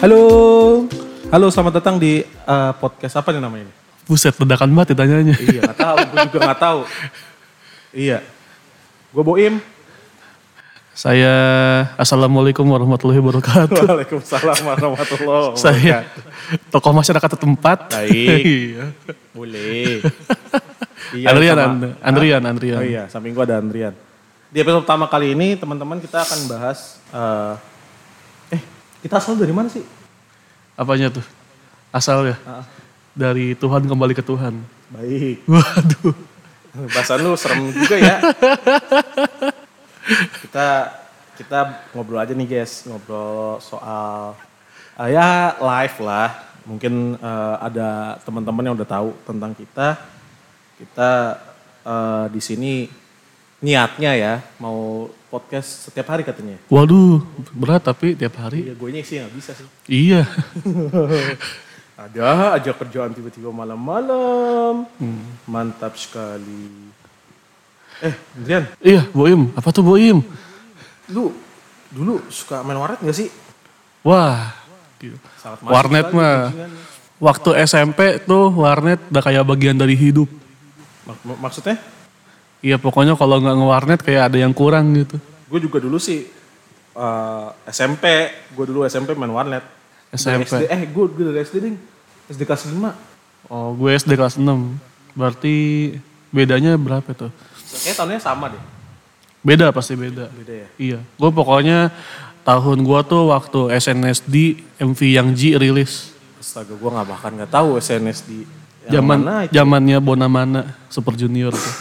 Halo. 0.00 0.20
Halo, 1.30 1.46
selamat 1.48 1.72
datang 1.78 1.96
di 2.00 2.24
eh, 2.24 2.72
podcast 2.80 3.14
apa 3.14 3.30
nih 3.30 3.40
namanya 3.40 3.68
ini? 3.68 3.72
Buset, 4.04 4.34
ledakan 4.34 4.72
banget 4.74 4.96
ditanyanya. 4.96 5.36
Iya, 5.38 5.60
nggak 5.62 5.78
tahu. 5.78 5.96
Gue 6.02 6.18
juga 6.26 6.38
nggak 6.42 6.60
tahu. 6.60 6.80
Iya. 7.92 8.18
Gue 9.12 9.22
Boim. 9.22 9.54
Saya 10.90 11.32
Assalamualaikum 11.96 12.66
warahmatullahi 12.66 13.22
wabarakatuh. 13.22 13.78
Waalaikumsalam 13.78 14.58
warahmatullahi 14.60 15.56
Saya 15.62 16.02
wabarakatuh. 16.02 16.22
tokoh 16.68 16.92
masyarakat 16.92 17.28
setempat. 17.38 17.78
Baik. 17.90 18.42
Iya. 18.50 18.84
Boleh. 19.30 20.02
Andrian, 21.22 21.54
sama- 21.54 21.70
And- 21.70 21.96
Andrian, 22.02 22.42
Andrian. 22.42 22.78
Oh 22.78 22.84
iya, 22.84 23.04
samping 23.06 23.32
gue 23.32 23.44
ada 23.44 23.62
Andrian. 23.62 23.94
Di 24.50 24.58
episode 24.58 24.82
pertama 24.82 25.06
kali 25.06 25.32
ini, 25.32 25.54
teman-teman 25.54 26.02
kita 26.02 26.20
akan 26.20 26.38
bahas... 26.50 26.98
eh, 27.14 27.54
kita 29.00 29.16
asal 29.16 29.36
dari 29.36 29.52
mana 29.52 29.72
sih? 29.72 29.84
Apanya 30.76 31.12
tuh? 31.12 31.24
Asal 31.92 32.32
ya? 32.32 32.36
Ah. 32.44 32.64
Dari 33.16 33.52
Tuhan 33.56 33.84
kembali 33.84 34.14
ke 34.14 34.24
Tuhan. 34.24 34.60
Baik. 34.92 35.44
Waduh. 35.50 36.14
Bahasan 36.94 37.26
lu 37.26 37.34
serem 37.34 37.74
juga 37.74 37.98
ya. 37.98 38.16
kita 40.46 40.68
kita 41.34 41.58
ngobrol 41.96 42.22
aja 42.22 42.30
nih 42.30 42.46
guys, 42.46 42.86
ngobrol 42.86 43.58
soal 43.58 44.38
uh, 44.94 45.08
ya 45.10 45.58
live 45.58 45.98
lah. 46.04 46.30
Mungkin 46.68 47.18
uh, 47.18 47.56
ada 47.58 48.20
teman-teman 48.22 48.70
yang 48.70 48.76
udah 48.78 48.86
tahu 48.86 49.10
tentang 49.26 49.52
kita. 49.56 49.98
Kita 50.78 51.40
uh, 51.82 52.30
di 52.30 52.38
sini 52.38 52.86
niatnya 53.60 54.12
ya 54.16 54.34
mau 54.62 55.10
podcast 55.30 55.86
setiap 55.86 56.10
hari 56.10 56.26
katanya. 56.26 56.58
Waduh, 56.66 57.22
berat 57.54 57.86
tapi 57.86 58.18
tiap 58.18 58.34
hari. 58.36 58.66
Ya 58.66 58.74
gue 58.74 58.90
sih 59.00 59.22
nggak 59.22 59.32
bisa 59.32 59.54
sih. 59.54 59.66
Iya. 59.86 60.26
Ada 62.00 62.56
aja 62.56 62.72
kerjaan 62.72 63.12
tiba-tiba 63.12 63.52
malam-malam. 63.52 64.88
Mantap 65.46 65.94
sekali. 65.94 66.90
Eh, 68.00 68.14
Andrian, 68.40 68.64
Iya, 68.80 69.04
Boim. 69.12 69.52
Apa 69.52 69.68
tuh 69.70 69.84
Boim? 69.84 70.24
lu 71.10 71.34
dulu 71.90 72.22
suka 72.30 72.62
main 72.62 72.78
warnet 72.78 73.02
gak 73.02 73.18
sih? 73.18 73.28
Wah. 74.06 74.54
Sangat 75.42 75.58
Warnet 75.66 76.08
mah. 76.14 76.54
Waktu 77.20 77.50
SMP 77.68 78.16
tuh 78.24 78.48
warnet 78.54 78.96
udah 79.12 79.20
kayak 79.20 79.44
bagian 79.44 79.76
dari 79.76 79.92
hidup. 79.92 80.30
Mak- 81.04 81.40
maksudnya? 81.42 81.76
Iya 82.60 82.76
pokoknya 82.76 83.16
kalau 83.16 83.40
nggak 83.40 83.56
ngewarnet 83.56 84.00
kayak 84.04 84.22
ada 84.32 84.38
yang 84.40 84.52
kurang 84.52 84.92
gitu. 84.92 85.16
Gue 85.48 85.60
juga 85.64 85.80
dulu 85.80 85.96
sih 85.96 86.28
eh, 86.92 87.48
SMP, 87.72 88.04
gue 88.52 88.64
dulu 88.68 88.84
SMP 88.84 89.16
main 89.16 89.32
warnet. 89.32 89.64
Dari 90.10 90.44
SMP. 90.44 90.44
SD, 90.44 90.64
eh 90.68 90.82
gue 90.90 91.04
dari 91.24 91.40
SD 91.40 91.56
ding, 91.62 91.76
SD 92.28 92.42
kelas 92.44 92.68
5. 92.68 93.48
Oh 93.48 93.72
gue 93.72 93.90
SD 93.96 94.12
kelas 94.18 94.36
6. 94.36 94.44
Berarti 95.16 95.54
bedanya 96.28 96.76
berapa 96.76 97.10
tuh? 97.16 97.32
Kayaknya 97.70 97.94
tahunnya 97.96 98.20
sama 98.20 98.46
deh. 98.52 98.62
Beda 99.40 99.72
pasti 99.72 99.96
beda. 99.96 100.28
Beda 100.28 100.52
ya? 100.52 100.68
Iya. 100.76 100.98
Gue 101.16 101.30
pokoknya 101.32 101.88
tahun 102.44 102.84
gue 102.84 103.00
tuh 103.08 103.22
waktu 103.32 103.60
SNSD 103.72 104.34
MV 104.76 105.00
Yang 105.00 105.28
G 105.32 105.40
rilis. 105.56 105.92
Astaga, 106.36 106.76
gue 106.76 106.90
gak 106.92 107.08
bahkan 107.08 107.32
gak 107.40 107.52
tahu 107.52 107.80
SNSD. 107.80 108.44
Yang 108.88 108.92
Zaman 109.00 109.18
mana 109.22 109.34
itu? 109.48 109.52
zamannya 109.56 109.98
Bonamana 110.00 110.60
Super 110.92 111.16
Junior 111.16 111.52
tuh. 111.56 111.74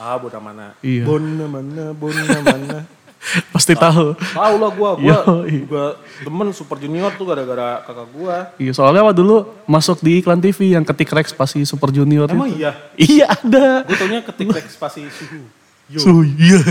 Ah, 0.00 0.16
Bona 0.16 0.40
mana? 0.40 0.66
Iya. 0.80 1.04
Bona 1.04 1.44
mana, 1.44 1.84
Bona 1.92 2.22
mana. 2.40 2.78
Pasti 3.52 3.76
tahu. 3.76 4.16
Tahu 4.16 4.54
lah 4.56 4.70
gue, 4.72 4.90
gue 5.04 5.12
Yoi. 5.12 5.68
juga 5.68 5.84
temen 6.24 6.48
Super 6.56 6.80
Junior 6.80 7.12
tuh 7.12 7.28
gara-gara 7.28 7.84
kakak 7.84 8.08
gue. 8.16 8.36
Iya 8.64 8.72
soalnya 8.72 9.04
waktu 9.04 9.20
dulu 9.20 9.44
masuk 9.68 10.00
di 10.00 10.24
iklan 10.24 10.40
TV 10.40 10.72
yang 10.72 10.88
ketik 10.88 11.12
Rex 11.12 11.36
pasti 11.36 11.60
Super 11.68 11.92
Junior 11.92 12.32
Emang 12.32 12.48
itu. 12.48 12.64
iya? 12.64 12.72
Iya 12.96 13.24
ada. 13.28 13.84
Gue 13.84 13.96
taunya 14.00 14.24
ketik 14.24 14.48
teks 14.56 14.72
spasi 14.72 15.04
suhu. 15.12 15.44
Yo. 15.92 16.00
Su 16.00 16.24
iya. 16.24 16.64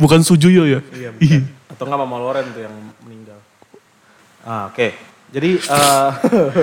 Bukan 0.00 0.24
Sujuyo 0.24 0.64
ya? 0.64 0.80
Iya, 0.88 1.12
bukan. 1.12 1.42
Atau 1.68 1.84
nggak 1.84 2.00
Mama 2.00 2.16
Loren 2.16 2.48
tuh 2.56 2.64
yang 2.64 2.72
meninggal. 3.04 3.36
Ah, 4.40 4.72
oke. 4.72 4.88
Jadi, 5.36 5.60
eh 5.60 6.10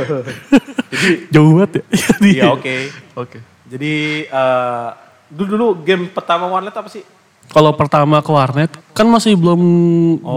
jadi, 0.98 1.08
Jauh 1.30 1.62
banget 1.62 1.72
ya? 1.78 1.84
iya 2.26 2.44
oke. 2.50 2.76
Oke. 3.14 3.38
Jadi, 3.70 3.94
eh 4.26 4.90
dulu 5.34 5.48
dulu 5.50 5.66
game 5.82 6.08
pertama 6.10 6.46
warnet 6.48 6.74
apa 6.74 6.88
sih? 6.88 7.02
Kalau 7.44 7.76
pertama 7.76 8.24
ke 8.24 8.32
warnet 8.32 8.72
kan 8.96 9.04
masih 9.06 9.36
belum 9.36 9.62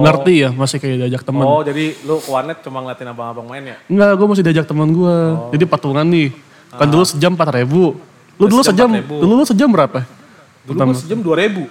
ngerti 0.02 0.42
ya, 0.42 0.50
masih 0.50 0.82
kayak 0.82 1.06
diajak 1.06 1.22
teman. 1.22 1.46
Oh, 1.46 1.62
jadi 1.62 1.94
lu 2.02 2.18
ke 2.18 2.28
warnet 2.28 2.58
cuma 2.60 2.82
ngeliatin 2.82 3.08
abang-abang 3.08 3.46
main 3.46 3.62
ya? 3.62 3.76
Enggak, 3.86 4.10
gue 4.18 4.26
masih 4.26 4.42
diajak 4.42 4.66
teman 4.66 4.90
gue. 4.90 5.16
Jadi 5.54 5.64
patungan 5.64 6.02
nih. 6.02 6.34
Kan 6.74 6.88
dulu 6.90 7.04
sejam 7.06 7.32
empat 7.32 7.48
ribu. 7.56 7.96
Lu 8.36 8.44
dulu 8.52 8.60
Sejam 8.60 8.92
sejam, 8.92 9.06
4.000. 9.08 9.22
dulu 9.22 9.32
lu 9.32 9.44
sejam 9.48 9.68
berapa? 9.72 10.04
Dulu 10.66 10.76
gua 10.76 10.96
sejam 10.98 11.18
2000. 11.24 11.64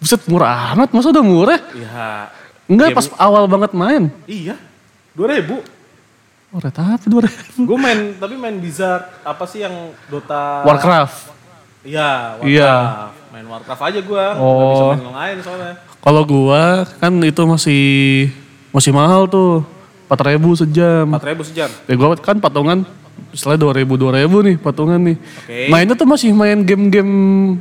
Buset 0.00 0.22
murah 0.26 0.72
amat, 0.74 0.88
masa 0.90 1.12
udah 1.12 1.22
murah? 1.22 1.60
Iya. 1.70 2.32
Enggak, 2.66 2.88
Game- 2.90 2.98
pas 2.98 3.06
awal 3.20 3.44
banget 3.46 3.70
main. 3.76 4.02
Iya. 4.26 4.56
2000. 5.14 5.60
Oh, 6.50 6.58
reta 6.58 6.82
apa 6.82 7.06
dua 7.06 7.30
ribu? 7.30 7.62
Gue 7.62 7.78
main, 7.78 8.18
tapi 8.18 8.34
main 8.34 8.58
Blizzard. 8.58 9.06
Apa 9.22 9.46
sih 9.46 9.62
yang 9.62 9.94
Dota? 10.10 10.66
Warcraft. 10.66 11.39
Iya, 11.80 12.10
Warcraft. 12.36 12.50
Iya. 12.50 12.72
Main 13.30 13.46
Warcraft 13.46 13.82
aja 13.82 14.00
gue. 14.02 14.24
Gak 14.26 14.36
Oh. 14.36 14.68
bisa 14.70 14.84
main 14.90 15.02
yang 15.02 15.16
lain 15.16 15.36
soalnya. 15.40 15.74
Kalau 16.00 16.22
gua 16.24 16.62
kan 16.96 17.12
itu 17.20 17.42
masih 17.44 17.84
masih 18.70 18.88
mahal 18.90 19.28
tuh. 19.28 19.60
4 20.08 20.26
ribu 20.26 20.56
sejam. 20.56 21.06
4000 21.06 21.44
sejam. 21.44 21.68
Ya 21.86 21.94
gua 21.94 22.16
kan 22.16 22.36
patungan 22.36 22.82
misalnya 23.30 23.60
2000 23.62 23.94
2000 23.94 24.40
nih 24.42 24.56
patungan 24.56 24.98
nih. 24.98 25.16
Oke. 25.20 25.58
Mainnya 25.68 25.94
tuh 25.94 26.08
masih 26.08 26.32
main 26.32 26.58
game-game 26.64 27.14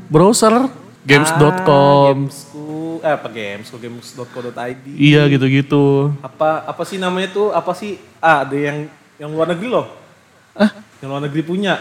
browser, 0.08 0.72
games.com. 1.04 2.26
Gamesku, 2.26 2.68
eh 3.04 3.12
apa 3.12 3.28
gamesku, 3.30 3.76
games.co.id. 3.78 4.86
Iya 4.98 5.28
gitu-gitu. 5.28 6.16
Apa 6.20 6.64
apa 6.66 6.84
sih 6.84 6.98
namanya 6.98 7.30
tuh? 7.30 7.52
Apa 7.52 7.76
sih? 7.76 8.00
Ah, 8.18 8.42
ada 8.48 8.56
yang 8.56 8.88
yang 9.20 9.30
luar 9.30 9.52
negeri 9.52 9.68
loh. 9.70 9.86
Ah, 10.56 10.72
Yang 11.00 11.10
luar 11.12 11.22
negeri 11.24 11.42
punya. 11.44 11.76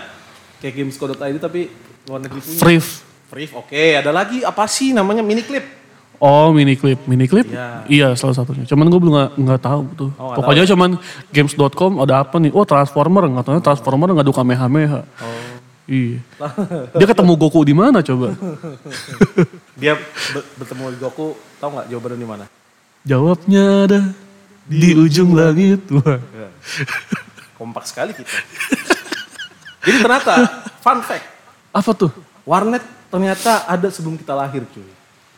Kayak 0.58 0.74
gamesco.id 0.74 1.38
tapi 1.38 1.70
luar 2.08 2.20
negeri 2.24 2.40
punya. 2.40 2.58
Free. 2.58 2.80
Free. 3.28 3.48
Oke, 3.52 4.00
ada 4.00 4.08
lagi 4.08 4.40
apa 4.40 4.64
sih 4.64 4.96
namanya 4.96 5.20
mini 5.20 5.44
clip? 5.44 5.64
Oh, 6.18 6.50
mini 6.50 6.74
clip, 6.74 6.98
mini 7.06 7.30
clip. 7.30 7.46
Iya. 7.46 7.86
Iya, 7.86 8.08
salah 8.18 8.34
satunya. 8.34 8.66
Cuman 8.66 8.90
gue 8.90 8.98
belum 8.98 9.14
nggak 9.14 9.30
nggak 9.38 9.60
tahu 9.62 9.80
tuh. 9.94 10.10
Oh, 10.18 10.34
Pokoknya 10.34 10.66
cuman 10.66 10.98
games.com 11.30 12.02
ada 12.02 12.26
apa 12.26 12.42
nih? 12.42 12.50
Oh, 12.50 12.66
Transformer, 12.66 13.30
nggak 13.30 13.44
tahu 13.46 13.62
Transformer 13.62 14.10
nggak 14.10 14.26
ada 14.26 14.34
Kamehameha. 14.34 15.00
Oh. 15.22 15.46
Iya. 15.88 16.18
Dia 16.98 17.06
ketemu 17.06 17.32
Goku 17.38 17.62
di 17.62 17.72
mana 17.72 18.02
coba? 18.02 18.34
Dia 19.80 19.94
be- 20.34 20.46
bertemu 20.58 20.90
di 20.92 20.98
Goku, 20.98 21.38
tahu 21.62 21.70
nggak 21.78 21.86
jawabannya 21.86 22.18
di 22.18 22.28
mana? 22.28 22.44
Jawabnya 23.06 23.64
ada 23.86 24.00
di 24.66 24.98
ujung 24.98 25.32
langit. 25.38 25.86
Wah. 25.88 26.18
Kompak 27.56 27.86
sekali 27.86 28.10
kita. 28.12 28.28
Jadi 29.86 29.98
ternyata 30.02 30.34
fun 30.82 31.00
fact, 31.00 31.24
Apa 31.78 31.94
tuh? 31.94 32.10
warnet 32.42 32.82
ternyata 33.12 33.68
ada 33.68 33.86
sebelum 33.92 34.16
kita 34.18 34.32
lahir 34.34 34.64
cuy. 34.72 34.88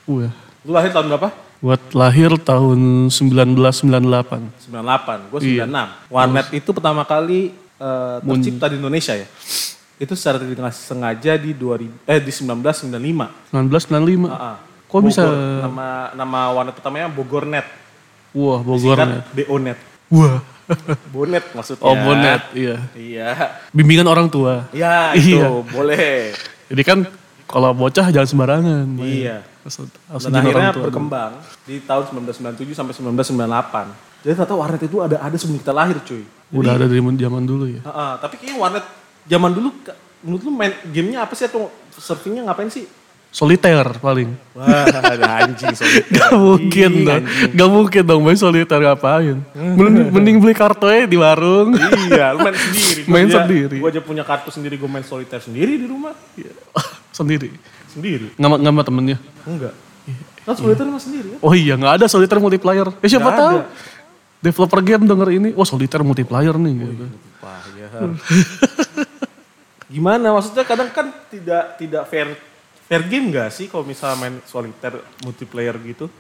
Wah. 0.09 0.33
Lu 0.65 0.71
lahir 0.73 0.95
tahun 0.95 1.11
berapa? 1.11 1.29
Buat 1.61 1.83
lahir 1.93 2.33
tahun 2.41 3.11
1998. 3.13 4.71
98, 4.73 5.29
gue 5.29 5.41
Iya. 5.45 5.69
96. 5.69 6.09
Warnet 6.09 6.47
itu 6.57 6.71
pertama 6.73 7.03
kali 7.05 7.53
eh, 7.81 8.17
tercipta 8.25 8.73
di 8.73 8.77
Indonesia 8.81 9.13
ya. 9.13 9.29
Itu 10.01 10.17
secara 10.17 10.41
tidak 10.41 10.73
sengaja 10.73 11.37
di 11.37 11.53
2000 11.53 12.09
eh 12.09 12.21
di 12.25 12.33
1995. 12.33 13.53
1995. 13.53 14.33
Ah, 14.33 14.37
ah. 14.41 14.57
Kok 14.89 15.01
bisa? 15.05 15.23
Bogor, 15.23 15.61
nama 15.69 15.89
nama 16.17 16.41
warnet 16.57 16.75
pertamanya 16.75 17.07
Bogornet. 17.13 17.67
Wah, 18.33 18.65
Bogor. 18.65 18.97
Disingkat 18.97 19.29
BONet. 19.37 19.79
Wah. 20.09 20.41
Bonet 21.15 21.45
maksudnya. 21.53 21.85
Oh, 21.85 21.95
Bonet, 21.95 22.43
iya. 22.55 22.77
Iya. 22.95 23.29
Bimbingan 23.75 24.07
orang 24.09 24.27
tua. 24.31 24.67
Ya, 24.71 25.11
itu 25.19 25.39
Iya. 25.39 25.49
boleh. 25.67 26.35
Jadi 26.71 26.83
kan 26.87 26.99
kalau 27.51 27.75
bocah 27.75 28.07
jangan 28.15 28.29
sembarangan. 28.29 28.87
Iya. 29.03 29.43
Harus, 29.61 29.77
harus 30.09 30.23
Dan 30.25 30.41
akhirnya 30.41 30.73
berkembang 30.73 31.33
di 31.69 31.85
tahun 31.85 32.05
1997 32.33 32.73
sampai 32.73 32.95
1998. 32.97 34.25
Jadi 34.25 34.33
ternyata 34.37 34.55
warnet 34.57 34.83
itu 34.85 34.97
ada 35.01 35.17
ada 35.21 35.37
sebelum 35.37 35.59
kita 35.61 35.73
lahir 35.73 35.97
cuy. 36.05 36.23
Udah 36.53 36.77
ada 36.77 36.87
dari 36.89 37.01
zaman 37.01 37.43
dulu 37.45 37.65
ya. 37.69 37.81
Ah, 37.85 37.91
ah, 37.91 38.13
tapi 38.21 38.37
kayaknya 38.41 38.57
warnet 38.61 38.85
zaman 39.29 39.51
dulu 39.53 39.69
menurut 40.21 40.43
lu 40.45 40.53
main 40.53 40.73
gamenya 40.93 41.25
apa 41.25 41.33
sih 41.33 41.49
atau 41.49 41.73
surfingnya 41.97 42.45
ngapain 42.45 42.69
sih? 42.69 42.85
Soliter 43.31 43.87
paling. 43.97 44.29
Wah, 44.53 44.85
ada 44.85 45.41
anjing 45.41 45.71
soliter. 45.71 46.03
Gak 46.11 46.31
mungkin 46.35 46.91
Anjing, 46.91 47.05
dong. 47.05 47.21
anjing. 47.23 47.49
Gak 47.55 47.69
mungkin 47.71 48.01
dong 48.03 48.21
main 48.21 48.35
soliter 48.35 48.77
ngapain. 48.77 49.39
Mending, 49.55 50.05
mending 50.11 50.37
beli 50.37 50.53
kartu 50.53 50.85
aja 50.85 51.05
di 51.05 51.15
warung. 51.15 51.71
Iya, 52.11 52.35
lu 52.35 52.43
main 52.43 52.53
sendiri. 52.53 53.01
Gua 53.01 53.09
Main 53.09 53.25
aja- 53.25 53.35
sendiri. 53.41 53.77
Gua 53.79 53.89
aja 53.89 54.01
punya 54.01 54.21
kartu 54.21 54.49
sendiri, 54.49 54.75
gue 54.75 54.87
main 54.87 55.03
soliter 55.03 55.39
sendiri 55.39 55.75
di 55.75 55.87
rumah. 55.87 56.13
Sendiri. 57.13 57.49
Sendiri. 57.87 58.35
Nggak 58.35 58.49
sama- 58.61 58.83
temennya. 58.83 59.17
Enggak. 59.45 59.73
Kan 60.41 60.53
soliter 60.57 60.85
mah 60.85 60.99
sendiri 60.99 61.27
kan? 61.31 61.39
Oh 61.41 61.53
iya 61.53 61.73
nggak 61.75 61.93
ada 61.97 62.05
soliter 62.07 62.37
multiplayer. 62.37 62.85
Ya 62.97 63.07
siapa 63.09 63.25
Nggak 63.25 63.39
tahu. 63.39 63.57
ada. 63.57 63.65
developer 64.41 64.81
game 64.81 65.05
denger 65.05 65.29
ini, 65.31 65.49
oh 65.53 65.63
solitaire 65.63 66.01
multiplayer 66.01 66.51
nih 66.53 66.73
gitu. 66.81 67.05
Wah, 67.39 67.61
ya. 67.75 67.87
Gimana 69.91 70.31
maksudnya 70.33 70.63
kadang 70.63 70.89
kan 70.89 71.11
tidak 71.29 71.77
tidak 71.77 72.03
fair 72.07 72.31
fair 72.91 73.07
game 73.07 73.31
gak 73.31 73.55
sih 73.55 73.71
kalau 73.71 73.87
misalnya 73.87 74.19
main 74.19 74.43
solitaire 74.51 74.99
multiplayer 75.23 75.79
gitu? 75.87 76.11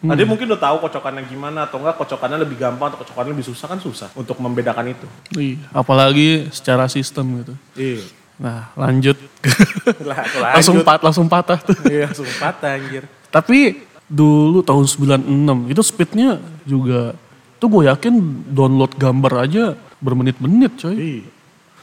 Ada 0.00 0.24
yang 0.24 0.32
mungkin 0.32 0.48
udah 0.48 0.60
tahu 0.60 0.76
kocokannya 0.88 1.24
gimana 1.28 1.68
atau 1.68 1.80
enggak 1.80 1.96
kocokannya 2.00 2.40
lebih 2.40 2.56
gampang 2.56 2.92
atau 2.92 3.00
kocokannya 3.04 3.32
lebih 3.36 3.48
susah 3.48 3.66
kan 3.68 3.80
susah 3.80 4.08
untuk 4.16 4.36
membedakan 4.40 4.92
itu. 4.92 5.06
Iya, 5.36 5.60
apalagi 5.72 6.52
secara 6.52 6.88
sistem 6.88 7.44
gitu. 7.44 7.54
Iya. 7.76 8.04
Nah, 8.36 8.72
lanjut. 8.76 9.16
Lah, 10.08 10.20
langsung 10.56 10.84
pat, 10.84 11.00
langsung 11.00 11.26
patah 11.28 11.60
tuh. 11.60 11.76
Iya, 11.88 12.12
langsung 12.12 12.28
patah 12.36 12.76
anjir. 12.76 13.08
Tapi 13.32 13.88
dulu 14.06 14.60
tahun 14.60 14.84
96 14.84 15.72
itu 15.72 15.82
speednya 15.82 16.38
juga 16.68 17.16
tuh 17.56 17.68
gue 17.72 17.82
yakin 17.88 18.14
download 18.52 18.92
gambar 19.00 19.48
aja 19.48 19.64
bermenit-menit 20.04 20.76
coy. 20.76 20.96
Iya. 20.96 21.24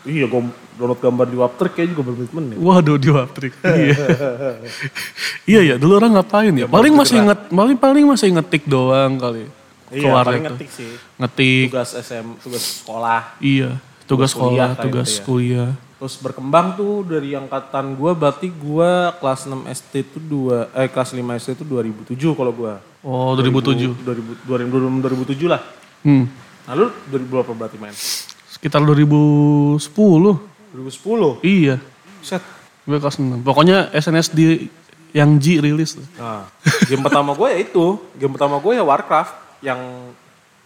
Iya, 0.03 0.25
gue 0.29 0.41
download 0.75 0.99
gambar 0.99 1.25
di 1.29 1.37
Waptrick 1.37 1.73
kayak 1.77 1.89
juga 1.93 2.01
bermenit-menit. 2.11 2.57
Waduh 2.57 2.97
di 2.97 3.09
Waptrik. 3.13 3.53
iya. 3.63 4.05
iya 5.45 5.61
ya, 5.73 5.75
dulu 5.77 5.97
orang 5.99 6.17
ngapain 6.17 6.53
ya? 6.53 6.65
Paling 6.65 6.93
masih 6.93 7.21
inget, 7.23 7.39
paling 7.49 7.77
paling 7.77 8.05
masih 8.07 8.27
ngetik 8.33 8.63
doang 8.65 9.15
kali. 9.17 9.45
Iya, 9.93 10.01
Keluar 10.09 10.25
paling 10.25 10.41
itu. 10.41 10.49
ngetik 10.49 10.69
sih. 10.73 10.91
Ngetik. 11.21 11.65
Tugas 11.69 11.91
SM, 11.93 12.25
tugas 12.41 12.63
sekolah. 12.81 13.21
Iya, 13.37 13.69
tugas 14.09 14.31
kuliah 14.33 14.73
sekolah, 14.73 14.77
kayak 14.77 14.85
tugas 14.89 15.09
gitu 15.09 15.17
ya. 15.19 15.25
kuliah. 15.25 15.71
Terus 16.03 16.15
berkembang 16.19 16.75
tuh 16.75 17.07
dari 17.07 17.31
angkatan 17.31 17.95
gua 17.95 18.11
berarti 18.11 18.51
gua 18.51 19.15
kelas 19.23 19.47
6 19.47 19.63
SD 19.71 19.93
itu 20.03 20.19
dua 20.19 20.67
eh 20.75 20.91
kelas 20.91 21.15
5 21.15 21.23
SD 21.39 21.49
itu 21.61 21.63
2007 21.63 22.35
kalau 22.35 22.51
gua. 22.51 22.83
Oh, 23.05 23.31
2007. 23.39 24.03
2000 24.03 24.43
2000 24.43 24.99
2007 25.31 25.47
lah. 25.47 25.63
Hmm. 26.03 26.27
Nah 26.67 26.73
lu 26.75 26.91
2000 27.07 27.23
berapa 27.31 27.51
berarti 27.55 27.77
main? 27.79 27.95
Sekitar 28.51 28.83
2010. 28.83 29.79
2010. 30.73 31.45
Iya, 31.45 31.75
Set. 32.25 32.41
gue 32.83 32.97
kelas 32.97 33.21
6. 33.21 33.45
Pokoknya 33.45 33.93
SNSD 33.93 34.67
yang 35.13 35.37
G 35.37 35.61
rilis. 35.61 35.95
Nah, 36.17 36.49
game 36.89 37.05
pertama 37.05 37.37
gue 37.37 37.47
ya 37.53 37.59
itu. 37.61 37.85
Game 38.17 38.33
pertama 38.33 38.57
gue 38.57 38.73
ya 38.73 38.83
Warcraft 38.83 39.61
yang 39.61 39.79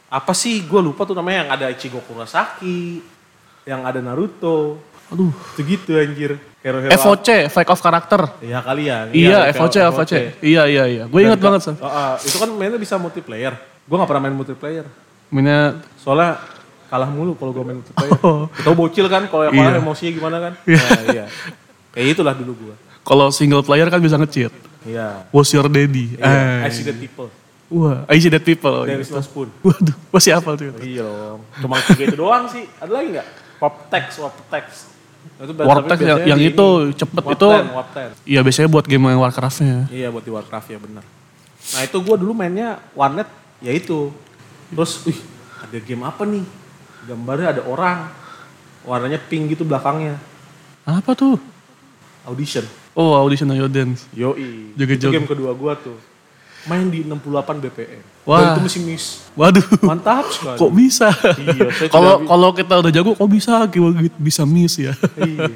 apa 0.07 0.31
sih 0.31 0.63
gue 0.63 0.79
lupa 0.79 1.03
tuh 1.03 1.11
namanya 1.13 1.43
yang 1.43 1.49
ada 1.51 1.65
Ichigo 1.67 1.99
Kurosaki, 2.07 3.03
yang 3.67 3.83
ada 3.83 3.99
Naruto. 3.99 4.79
Aduh. 5.11 5.31
Itu 5.55 5.61
gitu 5.67 5.91
anjir. 5.99 6.39
Hero-hero. 6.63 6.91
FOC, 6.99 7.47
Fake 7.47 7.71
of 7.71 7.79
Character. 7.79 8.21
Iya 8.43 8.59
kali 8.59 8.91
ya. 8.91 9.07
Iya, 9.11 9.39
FOC, 9.55 9.75
FOC. 9.91 10.13
Iya, 10.43 10.63
iya, 10.67 10.83
iya. 10.87 11.03
Gue 11.07 11.23
ingat 11.23 11.39
banget. 11.39 11.79
Oh, 11.79 11.87
ah, 11.87 12.19
itu 12.19 12.35
kan 12.35 12.49
mainnya 12.55 12.79
bisa 12.79 12.99
multiplayer. 12.99 13.55
Gue 13.87 13.95
gak 13.95 14.09
pernah 14.09 14.27
main 14.27 14.35
multiplayer. 14.35 14.83
Mainnya 15.31 15.79
Soalnya 15.99 16.39
kalah 16.87 17.07
mulu 17.07 17.35
kalau 17.35 17.51
gue 17.51 17.63
main 17.63 17.77
multiplayer. 17.79 18.11
Oh. 18.19 18.47
Kita 18.49 18.71
bocil 18.71 19.05
kan, 19.07 19.27
kalau 19.27 19.43
yang 19.45 19.53
Iya. 19.53 19.63
kalah 19.67 19.79
emosinya 19.79 20.11
gimana 20.11 20.37
kan. 20.39 20.53
Nah, 20.63 21.01
iya. 21.11 21.25
Kayak 21.91 22.07
itulah 22.15 22.33
dulu 22.33 22.53
gue. 22.55 22.75
kalau 23.01 23.31
single 23.31 23.63
player 23.63 23.87
kan 23.87 24.03
bisa 24.03 24.19
nge-cheat. 24.19 24.51
Iya. 24.83 25.23
Was 25.31 25.47
your 25.51 25.67
daddy? 25.67 26.15
Iya. 26.15 26.27
Eh. 26.27 26.67
I 26.67 26.69
see 26.69 26.83
the 26.83 26.91
people. 26.91 27.31
Wah, 27.67 28.07
I 28.07 28.15
see 28.17 28.31
that 28.31 28.43
people. 28.43 28.83
There 28.83 28.99
is 28.99 29.11
no 29.11 29.19
spoon. 29.19 29.51
Waduh, 29.59 29.95
masih 30.15 30.35
hafal 30.35 30.55
tuh. 30.55 30.71
Iya 30.79 31.03
dong. 31.03 31.43
Cuma 31.59 31.79
tiga 31.83 32.03
itu 32.03 32.15
doang 32.15 32.47
sih. 32.47 32.63
Ada 32.79 32.91
lagi 32.91 33.07
nggak? 33.15 33.27
Pop 33.59 33.91
text, 33.91 34.19
wap 34.19 34.35
text. 34.47 34.87
Itu 35.35 35.51
Wartex 35.51 35.99
yang, 35.99 36.19
yang 36.23 36.39
itu 36.39 36.67
cepet 36.95 37.19
Wap 37.19 37.35
itu. 37.35 37.47
10, 37.51 37.75
Wap 37.75 37.87
10. 37.91 38.23
Iya 38.23 38.39
biasanya 38.41 38.69
buat 38.71 38.85
game 38.87 39.03
yang 39.07 39.19
Warcraftnya. 39.19 39.77
Iya 39.91 40.07
buat 40.07 40.23
di 40.23 40.31
Warcraft 40.31 40.67
ya 40.71 40.79
benar. 40.79 41.03
Nah 41.75 41.81
itu 41.83 41.97
gue 41.99 42.15
dulu 42.15 42.31
mainnya 42.31 42.79
warnet 42.95 43.27
ya 43.59 43.75
itu. 43.75 44.15
Terus, 44.71 45.03
wih 45.03 45.19
ada 45.59 45.77
game 45.77 46.03
apa 46.03 46.23
nih? 46.23 46.43
Gambarnya 47.05 47.53
ada 47.53 47.61
orang. 47.67 48.09
Warnanya 48.87 49.19
pink 49.19 49.53
gitu 49.53 49.67
belakangnya. 49.67 50.15
Apa 50.87 51.11
tuh? 51.13 51.35
Audition. 52.23 52.63
Oh, 52.97 53.13
audition 53.19 53.51
Ayo 53.51 53.67
Dance. 53.69 54.07
Yoi. 54.15 54.73
Itu 54.73 54.79
Joget-joget. 54.79 55.13
game 55.21 55.27
kedua 55.29 55.51
gue 55.53 55.73
tuh. 55.83 55.97
Main 56.65 56.89
di 56.89 57.05
68 57.05 57.61
BPM. 57.61 58.01
Wah. 58.27 58.43
Dan 58.43 58.47
itu 58.57 58.61
mesti 58.67 58.79
miss. 58.83 59.05
Waduh. 59.39 59.63
Mantap 59.87 60.27
sekali. 60.27 60.57
Kok 60.59 60.71
bisa? 60.75 61.07
Iya, 61.39 61.87
Kalau 61.87 62.19
juga- 62.19 62.27
kalau 62.27 62.49
kita 62.51 62.73
udah 62.83 62.91
jago, 62.91 63.11
kok 63.15 63.29
bisa 63.31 63.53
bisa 64.19 64.43
miss 64.43 64.75
ya? 64.75 64.91
Iya. 65.15 65.47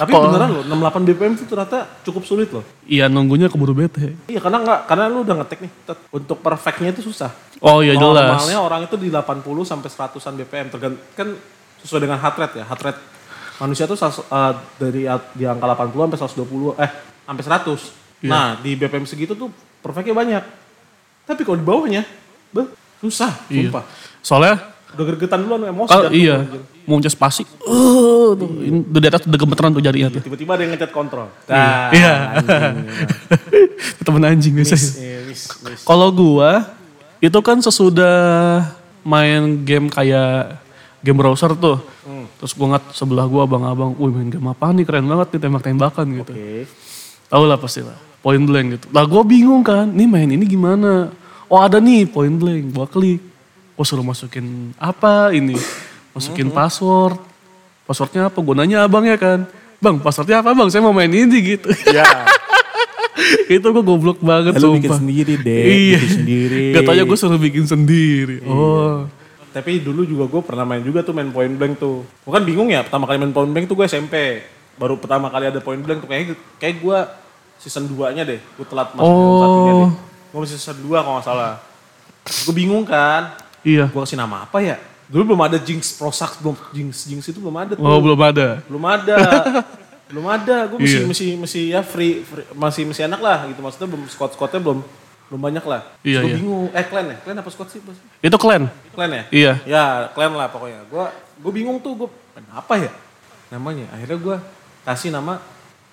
Tapi 0.00 0.08
Kok- 0.08 0.22
beneran 0.24 0.48
loh, 0.56 0.62
68 0.64 1.04
BPM 1.04 1.32
itu 1.36 1.44
ternyata 1.44 1.84
cukup 2.00 2.24
sulit 2.24 2.48
loh. 2.48 2.64
Iya 2.88 3.12
nunggunya 3.12 3.52
keburu 3.52 3.76
bete. 3.76 4.16
Iya 4.24 4.40
karena 4.40 4.64
enggak, 4.64 4.80
karena 4.88 5.04
lu 5.12 5.20
udah 5.20 5.36
ngetek 5.44 5.68
nih. 5.68 5.72
Untuk 6.08 6.40
perfectnya 6.40 6.96
itu 6.96 7.04
susah. 7.04 7.28
Oh 7.60 7.84
iya 7.84 7.92
jelas. 7.92 8.40
Normalnya 8.40 8.60
orang 8.62 8.80
itu 8.88 8.96
di 8.96 9.12
80 9.12 9.44
sampai 9.68 9.90
100-an 9.92 10.32
BPM 10.38 10.66
tergant 10.72 10.96
kan 11.12 11.28
sesuai 11.84 12.08
dengan 12.08 12.16
heart 12.16 12.36
rate 12.40 12.56
ya. 12.60 12.64
Heart 12.64 12.82
rate 12.82 13.00
manusia 13.54 13.84
tuh 13.84 14.00
eh, 14.00 14.52
dari 14.80 15.04
di 15.36 15.44
angka 15.44 15.66
80 15.76 16.16
sampai 16.16 16.18
120 16.40 16.72
eh 16.80 16.90
sampai 17.28 17.44
100. 17.44 18.24
Iya. 18.24 18.30
Nah, 18.32 18.48
di 18.56 18.72
BPM 18.72 19.04
segitu 19.04 19.36
tuh 19.36 19.52
perfectnya 19.84 20.16
banyak. 20.16 20.44
Tapi 21.28 21.40
kalau 21.44 21.60
di 21.60 21.66
bawahnya, 21.68 22.02
beh, 22.56 22.68
susah, 23.04 23.32
Iya. 23.52 23.68
sumpah. 23.68 23.84
Soalnya 24.24 24.54
Udah 24.94 25.04
gergetan 25.10 25.42
duluan 25.42 25.66
emosi 25.66 25.90
jantung 25.90 26.14
iya 26.14 26.36
mau 26.84 27.00
ngecas 27.00 27.16
pasti, 27.16 27.42
uh, 27.64 28.36
tuh, 28.36 28.46
ini 28.60 28.84
udah 28.84 29.00
di 29.00 29.08
atas 29.08 29.24
udah 29.24 29.40
gemeteran 29.40 29.72
tuh 29.72 29.80
jarinya 29.80 30.08
tuh. 30.12 30.20
Tiba-tiba 30.20 30.52
ada 30.52 30.62
yang 30.68 30.72
ngecat 30.76 30.92
kontrol. 30.92 31.32
Iya. 31.48 32.14
anjing. 32.44 32.76
Temen 34.04 34.22
anjing 34.22 34.52
biasanya. 34.52 34.84
Eh. 35.00 35.80
Kalau 35.80 36.12
gua 36.12 36.76
itu 37.24 37.38
kan 37.40 37.56
sesudah 37.64 38.16
main 39.00 39.64
game 39.64 39.88
kayak 39.88 40.60
game 41.00 41.16
browser 41.16 41.56
tuh. 41.56 41.80
Hmm. 42.04 42.28
Terus 42.36 42.52
gua 42.52 42.76
ngat 42.76 42.84
sebelah 42.92 43.24
gua 43.32 43.48
abang-abang, 43.48 43.96
wih 43.96 44.12
main 44.12 44.28
game 44.28 44.44
apa 44.52 44.68
nih 44.76 44.84
keren 44.84 45.08
banget 45.08 45.26
nih 45.32 45.40
tembak-tembakan 45.40 46.06
gitu. 46.20 46.32
Oke. 46.36 46.68
Tahu 47.32 47.44
lah 47.48 47.56
pasti 47.56 47.80
lah, 47.80 47.96
point 48.24 48.40
blank 48.40 48.80
gitu. 48.80 48.86
Lah 48.88 49.04
gua 49.04 49.20
bingung 49.20 49.60
kan, 49.60 49.84
nih 49.84 50.08
main 50.08 50.32
ini 50.32 50.48
gimana? 50.48 51.12
Oh 51.44 51.60
ada 51.60 51.76
nih 51.76 52.08
point 52.08 52.32
blank, 52.32 52.72
gua 52.72 52.88
klik. 52.88 53.20
Oh 53.76 53.84
suruh 53.84 54.00
masukin 54.00 54.72
apa 54.80 55.28
ini? 55.36 55.60
Masukin 56.16 56.48
password. 56.48 57.20
Passwordnya 57.84 58.32
apa? 58.32 58.40
Gua 58.40 58.56
nanya 58.56 58.88
abangnya 58.88 59.20
kan. 59.20 59.44
Bang, 59.76 60.00
passwordnya 60.00 60.40
apa 60.40 60.56
bang? 60.56 60.72
Saya 60.72 60.80
mau 60.80 60.96
main 60.96 61.12
ini 61.12 61.36
gitu. 61.44 61.68
Ya. 61.92 62.08
itu 63.46 63.62
gue 63.62 63.84
goblok 63.84 64.18
banget 64.18 64.56
Lu 64.58 64.74
bikin 64.76 64.90
sumpah. 64.90 64.98
sendiri 64.98 65.34
deh, 65.38 65.62
Iya. 65.64 65.98
bikin 66.00 66.12
sendiri. 66.24 66.64
Gak 66.74 66.82
tau 66.88 66.94
ya 66.96 67.04
gue 67.04 67.18
suruh 67.18 67.40
bikin 67.40 67.64
sendiri. 67.68 68.42
Oh. 68.48 69.06
Tapi 69.54 69.78
dulu 69.78 70.02
juga 70.02 70.26
gue 70.26 70.42
pernah 70.42 70.66
main 70.66 70.82
juga 70.82 71.06
tuh 71.06 71.14
main 71.14 71.30
point 71.30 71.52
blank 71.54 71.78
tuh. 71.78 72.02
Gue 72.02 72.32
kan 72.34 72.42
bingung 72.42 72.72
ya 72.72 72.82
pertama 72.82 73.06
kali 73.06 73.22
main 73.22 73.30
point 73.30 73.50
blank 73.54 73.66
tuh 73.70 73.76
gue 73.78 73.86
SMP. 73.86 74.42
Baru 74.74 74.98
pertama 74.98 75.30
kali 75.30 75.46
ada 75.46 75.60
point 75.62 75.78
blank 75.78 76.02
tuh 76.02 76.08
kayak 76.10 76.34
kayak 76.58 76.76
gue 76.82 76.98
season 77.64 77.88
2-nya 77.88 78.22
deh. 78.22 78.40
Gue 78.54 78.66
telat 78.68 78.92
masuk 78.92 79.00
Oh. 79.02 79.16
season 79.16 79.40
satunya 79.40 79.72
deh. 79.72 79.90
Gue 80.28 80.38
masih 80.44 80.56
season 80.60 80.76
2 80.84 81.00
kalau 81.00 81.16
gak 81.16 81.24
salah. 81.24 81.52
Gue 82.44 82.54
bingung 82.54 82.84
kan. 82.84 83.32
Iya. 83.64 83.88
Gue 83.88 84.04
kasih 84.04 84.20
nama 84.20 84.44
apa 84.44 84.60
ya? 84.60 84.76
Dulu 85.04 85.32
belum 85.32 85.40
ada 85.42 85.56
Jinx 85.56 85.96
Prosax, 85.96 86.40
belum 86.40 86.56
Jinx 86.72 87.04
Jinx 87.04 87.24
itu 87.26 87.40
belum 87.40 87.56
ada 87.56 87.72
tuh. 87.72 87.80
Oh 87.80 88.00
belum 88.00 88.20
ada. 88.20 88.60
Belum 88.68 88.84
ada. 88.84 89.16
belum 90.12 90.24
ada. 90.28 90.56
Gue 90.68 90.78
masih 90.80 91.00
Iya. 91.00 91.08
masih 91.08 91.28
masih 91.40 91.62
ya 91.72 91.80
free, 91.80 92.20
free- 92.24 92.48
masih 92.52 92.84
masih 92.84 93.08
enak 93.08 93.20
lah 93.20 93.48
gitu. 93.48 93.60
Maksudnya 93.60 93.88
belum 93.88 94.04
squad 94.08 94.32
squadnya 94.32 94.60
belum 94.60 94.80
belum 95.24 95.40
banyak 95.40 95.64
lah. 95.64 95.80
Iya, 96.04 96.20
gue 96.20 96.28
iya. 96.28 96.36
bingung. 96.36 96.68
Eh 96.72 96.84
clan 96.84 97.04
ya? 97.08 97.16
Clan 97.24 97.36
apa 97.40 97.48
squad 97.48 97.68
sih? 97.72 97.80
Bos? 97.80 97.96
Itu 98.20 98.36
klan. 98.36 98.68
Clan 98.92 99.10
ya? 99.10 99.22
Iya. 99.32 99.52
Ya, 99.64 99.84
clan 100.12 100.32
lah 100.32 100.48
pokoknya. 100.48 100.84
Gua 100.88 101.08
gue 101.12 101.52
bingung 101.52 101.80
tuh 101.80 101.96
gue 101.96 102.08
apa 102.52 102.74
ya 102.76 102.90
namanya. 103.48 103.88
Akhirnya 103.92 104.18
gue 104.18 104.36
kasih 104.84 105.08
nama 105.08 105.40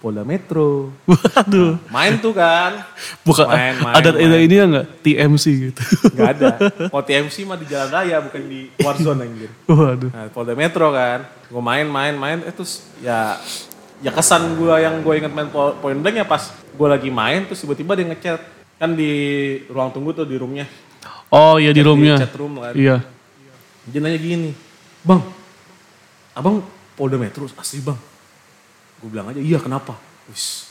Polda 0.02 0.26
Metro. 0.26 0.90
Waduh. 1.06 1.78
Main 1.88 2.18
tuh 2.18 2.34
kan. 2.34 2.82
Bukan 3.22 3.46
Main, 3.46 3.78
main, 3.78 3.94
ada 3.94 4.10
main. 4.12 4.26
ada 4.26 4.38
ini 4.40 4.56
ya 4.56 4.66
nggak? 4.66 4.86
TMC 5.00 5.46
gitu. 5.64 5.82
Gak 6.12 6.30
ada. 6.36 6.48
Kalau 6.90 7.04
TMC 7.04 7.46
mah 7.46 7.54
di 7.54 7.66
jalan 7.66 7.88
raya 7.88 8.18
bukan 8.20 8.42
di 8.44 8.74
Warzone 8.76 9.22
anjir. 9.22 9.54
Waduh. 9.64 10.10
Nah, 10.10 10.26
Polda 10.28 10.54
Metro 10.54 10.90
kan. 10.90 11.22
Gue 11.46 11.62
main, 11.62 11.86
main, 11.86 12.14
main. 12.14 12.42
Eh 12.42 12.50
terus 12.50 12.82
ya 12.98 13.38
ya 14.00 14.10
kesan 14.10 14.58
gue 14.58 14.74
yang 14.76 15.00
gue 15.00 15.14
inget 15.16 15.30
main 15.30 15.46
po- 15.46 15.78
point 15.78 15.96
blank 15.96 16.18
ya 16.18 16.26
pas 16.26 16.42
gue 16.50 16.88
lagi 16.90 17.08
main 17.08 17.46
terus 17.46 17.62
tiba-tiba 17.62 17.94
dia 17.94 18.06
ngechat 18.08 18.42
kan 18.76 18.90
di 18.92 19.14
ruang 19.70 19.94
tunggu 19.94 20.10
tuh 20.12 20.26
di 20.26 20.34
roomnya 20.34 20.66
Oh 21.30 21.56
iya 21.56 21.70
di 21.70 21.80
roomnya. 21.80 22.18
chat 22.18 22.34
room 22.34 22.58
kan 22.58 22.74
Iya. 22.74 23.06
Dia 23.84 23.98
nanya 23.98 24.18
gini, 24.18 24.58
Bang, 25.02 25.22
abang 26.34 26.66
Polda 26.92 27.14
Metro 27.16 27.46
asli 27.52 27.78
bang? 27.80 27.94
Gue 29.02 29.10
bilang 29.10 29.28
aja, 29.28 29.42
iya 29.42 29.58
kenapa? 29.58 29.98
Wis, 30.30 30.70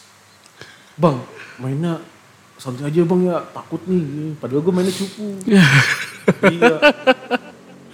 bang 0.94 1.18
mainnya 1.58 1.98
santai 2.54 2.86
aja 2.86 3.02
bang 3.02 3.20
ya, 3.26 3.36
takut 3.50 3.82
nih. 3.84 4.38
Padahal 4.38 4.62
gue 4.62 4.72
mainnya 4.72 4.94
cupu. 4.94 5.26
iya. 5.46 5.66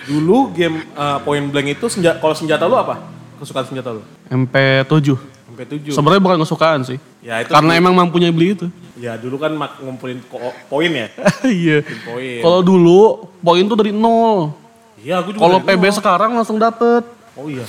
Dulu 0.06 0.52
game 0.52 0.86
uh, 0.92 1.18
point 1.20 1.42
blank 1.42 1.68
itu, 1.72 1.86
senja, 1.88 2.14
kalau 2.14 2.30
senjata 2.30 2.62
lu 2.64 2.76
apa? 2.76 3.00
Kesukaan 3.36 3.66
senjata 3.66 3.90
lu? 3.90 4.02
MP7. 4.28 5.18
MP7. 5.50 5.90
Sebenarnya 5.90 6.22
bukan 6.22 6.38
kesukaan 6.40 6.80
sih. 6.84 6.98
Ya 7.18 7.42
itu 7.42 7.50
Karena 7.50 7.74
emang 7.74 7.90
mampunya 7.92 8.30
beli 8.30 8.54
itu. 8.54 8.68
ya 8.96 9.12
dulu 9.12 9.36
kan 9.36 9.52
mak- 9.52 9.76
ngumpulin 9.76 10.24
ko- 10.24 10.56
poin 10.68 10.88
ya. 10.88 11.08
Iya. 11.44 11.84
Poin. 12.00 12.38
Kalau 12.40 12.60
dulu 12.62 13.00
poin 13.40 13.64
tuh 13.64 13.76
dari 13.76 13.92
nol. 13.92 14.52
Iya, 14.96 15.20
aku 15.20 15.34
juga. 15.34 15.42
Kalau 15.42 15.58
PB 15.60 15.84
nol. 15.84 15.96
sekarang 15.96 16.30
langsung 16.32 16.56
dapet. 16.56 17.02
Oh 17.36 17.50
iya. 17.50 17.66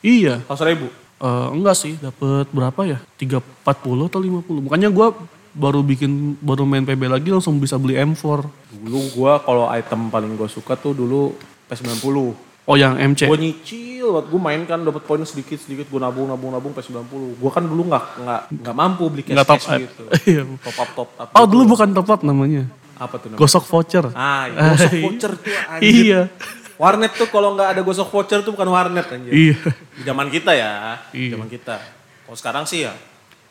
Iya. 0.00 0.40
Seratus 0.46 0.64
ribu. 0.64 0.86
Eh, 1.22 1.48
enggak 1.54 1.78
sih, 1.78 1.94
dapet 1.96 2.50
berapa 2.50 2.82
ya? 2.82 2.98
340 3.16 3.62
atau 4.10 4.18
50. 4.18 4.66
Makanya 4.66 4.90
gua 4.90 5.14
baru 5.52 5.78
bikin 5.80 6.34
baru 6.40 6.64
main 6.64 6.82
PB 6.82 7.06
lagi 7.06 7.30
langsung 7.30 7.56
bisa 7.56 7.78
beli 7.78 7.94
M4. 7.94 8.42
Dulu 8.74 9.00
gua 9.14 9.38
kalau 9.38 9.70
item 9.70 10.10
paling 10.10 10.34
gua 10.34 10.50
suka 10.50 10.74
tuh 10.74 10.90
dulu 10.92 11.38
P90. 11.70 12.50
Oh 12.62 12.74
yang 12.74 12.94
MC. 12.94 13.26
Gue 13.26 13.42
nyicil, 13.42 14.06
buat 14.06 14.30
gue 14.30 14.38
main 14.38 14.62
kan 14.62 14.78
dapat 14.78 15.02
poin 15.02 15.18
sedikit 15.22 15.58
sedikit 15.58 15.90
gue 15.90 15.98
nabung 15.98 16.30
nabung 16.30 16.50
nabung 16.50 16.70
P90. 16.70 17.10
Gue 17.34 17.50
kan 17.50 17.62
dulu 17.62 17.90
nggak 17.90 18.04
nggak 18.22 18.40
nggak 18.62 18.76
mampu 18.78 19.10
beli 19.10 19.22
cash 19.22 19.34
Nggak 19.34 19.48
top 19.50 19.58
cash 19.58 19.66
up. 19.66 19.78
gitu. 19.82 20.02
Iya. 20.30 20.42
top 20.58 20.76
up 20.78 20.90
top 20.94 21.08
up. 21.18 21.28
Oh 21.34 21.46
dulu 21.46 21.62
bukan 21.68 21.90
top 21.90 22.06
up 22.08 22.22
namanya. 22.22 22.66
apa 22.94 23.18
tuh 23.18 23.34
namanya? 23.34 23.40
Gosok 23.42 23.64
voucher. 23.66 24.04
Ah, 24.14 24.46
iya, 24.46 24.58
gosok 24.78 24.94
voucher 25.06 25.32
tuh 25.34 25.54
anjir. 25.66 25.90
Iya. 25.90 26.20
Warnet 26.82 27.14
tuh 27.14 27.30
kalau 27.30 27.54
nggak 27.54 27.78
ada 27.78 27.80
gosok 27.86 28.10
voucher 28.10 28.42
tuh 28.42 28.58
bukan 28.58 28.66
warnet 28.66 29.06
anjir. 29.06 29.30
Iya. 29.30 29.54
Di 29.94 30.02
zaman 30.02 30.26
kita 30.26 30.50
ya, 30.50 30.98
Iya. 31.14 31.38
zaman 31.38 31.46
kita. 31.46 31.78
Kalau 32.26 32.34
sekarang 32.34 32.64
sih 32.66 32.82
ya. 32.82 32.90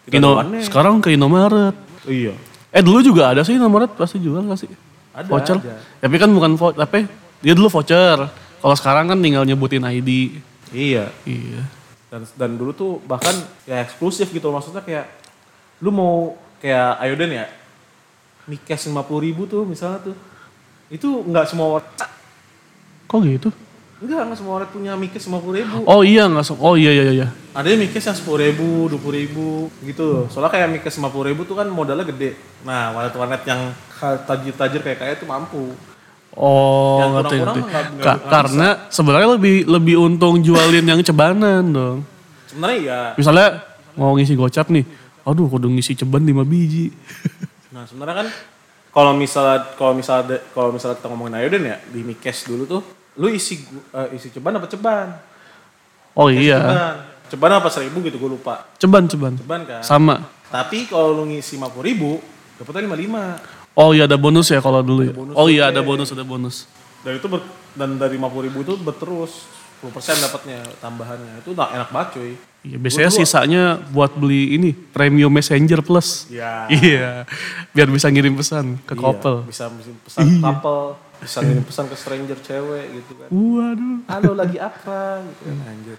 Kita 0.03 0.19
Ino, 0.19 0.35
sekarang 0.59 0.99
ke 0.99 1.15
Indomaret. 1.15 1.71
Iya. 2.03 2.35
Eh 2.75 2.83
dulu 2.83 2.99
juga 2.99 3.31
ada 3.31 3.47
sih 3.47 3.55
Indomaret 3.55 3.87
pasti 3.95 4.19
jual 4.19 4.43
gak 4.43 4.59
sih? 4.59 4.67
Ada, 5.15 5.31
voucher. 5.31 5.57
ada. 5.63 5.79
Tapi 6.03 6.15
kan 6.19 6.27
bukan 6.27 6.59
voucher, 6.59 6.83
tapi 6.83 7.07
dia 7.39 7.55
dulu 7.55 7.71
voucher. 7.71 8.19
Kalau 8.59 8.75
sekarang 8.75 9.07
kan 9.07 9.17
tinggal 9.23 9.47
nyebutin 9.47 9.87
ID. 9.87 10.43
Iya. 10.75 11.07
Iya. 11.23 11.63
Dan 12.11 12.27
dan 12.35 12.59
dulu 12.59 12.75
tuh 12.75 12.91
bahkan 13.07 13.31
ya 13.63 13.79
eksklusif 13.79 14.27
gitu 14.35 14.51
maksudnya 14.51 14.83
kayak 14.83 15.07
lu 15.79 15.87
mau 15.87 16.35
kayak 16.59 16.99
Ayoden 16.99 17.31
ya. 17.31 17.47
Nih 18.51 18.59
cash 18.59 18.91
50 18.91 19.07
ribu 19.23 19.47
tuh 19.47 19.63
misalnya 19.63 20.11
tuh. 20.11 20.15
Itu 20.91 21.23
nggak 21.23 21.47
semua 21.47 21.79
Kok 23.11 23.21
gitu? 23.27 23.51
enggak, 24.01 24.17
nggak 24.25 24.33
semua 24.33 24.57
warnet 24.57 24.71
punya 24.71 24.97
Mikes 24.97 25.29
50 25.29 25.53
ribu. 25.53 25.77
Oh 25.85 26.01
iya 26.01 26.25
nggak 26.25 26.41
so. 26.41 26.57
Oh 26.57 26.73
iya 26.73 26.89
iya 26.89 27.05
iya. 27.11 27.27
Ada 27.53 27.69
yang 27.69 27.85
Mikes 27.85 28.01
yang 28.01 28.17
10 28.17 28.33
ribu, 28.41 28.89
20 28.89 28.97
ribu 29.13 29.47
gitu. 29.83 30.25
Soalnya 30.25 30.49
kayak 30.49 30.73
Mikes 30.73 30.97
50 30.97 31.29
ribu 31.29 31.45
tuh 31.45 31.53
kan 31.53 31.69
modalnya 31.69 32.09
gede. 32.09 32.33
Nah 32.63 32.89
warnet-warnet 32.91 33.45
yang 33.45 33.69
tajir-tajir 34.01 34.81
kayak 34.81 34.97
kayak 34.97 35.13
itu 35.19 35.29
mampu. 35.29 35.75
Oh 36.33 36.97
Yang 36.97 37.11
ngerti 37.13 37.35
ngerti. 37.37 37.59
nggak- 37.61 37.69
nggak- 37.69 38.01
Ka- 38.01 38.17
nggak 38.17 38.17
karena 38.25 38.67
sebenarnya 38.87 39.29
lebih 39.35 39.55
lebih 39.67 39.95
untung 39.99 40.39
jualin 40.39 40.81
yang 40.81 40.97
cebanan 41.03 41.63
dong. 41.69 41.97
Sebenarnya 42.47 42.77
ya, 42.81 42.99
Misalnya 43.13 43.47
mau 43.93 44.15
ngisi 44.15 44.33
gocap 44.33 44.71
nih. 44.71 44.87
Aduh 45.21 45.45
kudu 45.45 45.69
ngisi 45.69 45.93
ceban 45.93 46.25
5 46.25 46.41
biji. 46.41 46.89
nah 47.75 47.85
sebenarnya 47.85 48.25
kan 48.25 48.27
kalau 48.89 49.13
misalnya 49.13 49.61
kalau 49.77 49.93
misalnya 49.93 50.41
kalau 50.51 50.73
misalnya 50.73 50.97
kita 50.97 51.07
ngomongin 51.07 51.37
Ayoden 51.37 51.63
ya 51.63 51.77
di 51.85 52.01
Mikes 52.01 52.49
dulu 52.49 52.65
tuh 52.65 52.81
lu 53.21 53.29
isi 53.29 53.61
eh, 53.93 54.17
isi 54.17 54.33
ceban 54.33 54.57
apa 54.57 54.65
ceban? 54.65 55.13
Oh 56.13 56.27
iya. 56.27 56.57
Ceban. 56.57 56.95
Ceban 57.29 57.51
apa 57.53 57.69
seribu 57.69 58.01
gitu 58.01 58.17
gue 58.17 58.31
lupa. 58.33 58.65
Ceban 58.75 59.05
ceban. 59.05 59.37
Ceban 59.37 59.61
kan. 59.63 59.79
Sama. 59.79 60.25
Tapi 60.49 60.83
kalau 60.83 61.15
lu 61.15 61.31
ngisi 61.31 61.55
50 61.55 61.79
ribu, 61.79 62.19
dapetnya 62.57 62.89
55. 62.89 63.77
Oh 63.79 63.95
iya 63.95 64.03
ada 64.03 64.19
bonus 64.19 64.51
ya 64.51 64.59
kalau 64.59 64.83
dulu 64.83 65.07
ya. 65.07 65.13
bonus 65.15 65.35
Oh 65.37 65.47
iya 65.47 65.71
ada 65.71 65.79
bonus 65.79 66.11
ada 66.11 66.27
bonus. 66.27 66.67
Dan 67.01 67.15
itu 67.15 67.27
ber- 67.31 67.47
dan 67.71 67.95
dari 67.95 68.19
50 68.19 68.47
ribu 68.51 68.57
itu 68.61 68.73
berterus 68.75 69.47
10% 69.79 69.95
dapatnya 70.19 70.59
tambahannya. 70.77 71.39
Itu 71.39 71.55
udah 71.55 71.71
enak 71.71 71.89
banget 71.89 72.09
cuy. 72.13 72.33
Iya, 72.61 72.77
biasanya 72.77 73.09
Gua 73.09 73.17
sisanya 73.17 73.63
buat 73.89 74.11
beli 74.13 74.53
ini 74.53 74.69
premium 74.75 75.31
messenger 75.31 75.79
plus. 75.81 76.27
Iya. 76.27 76.67
Iya, 76.69 77.25
biar 77.71 77.87
bisa 77.87 78.05
ngirim 78.05 78.35
pesan 78.35 78.77
ke 78.83 78.93
Iya, 78.93 79.01
couple. 79.01 79.37
bisa 79.47 79.65
pesan 80.05 80.27
couple, 80.37 80.99
bisa 81.21 81.37
ngirim 81.45 81.61
pesan 81.61 81.85
ke 81.85 81.93
stranger 81.93 82.39
cewek 82.41 82.85
gitu 82.97 83.11
kan. 83.13 83.29
Waduh. 83.29 83.97
Halo 84.09 84.31
lagi 84.33 84.57
apa 84.57 85.21
gitu 85.21 85.41
kan 85.45 85.57
anjir. 85.69 85.97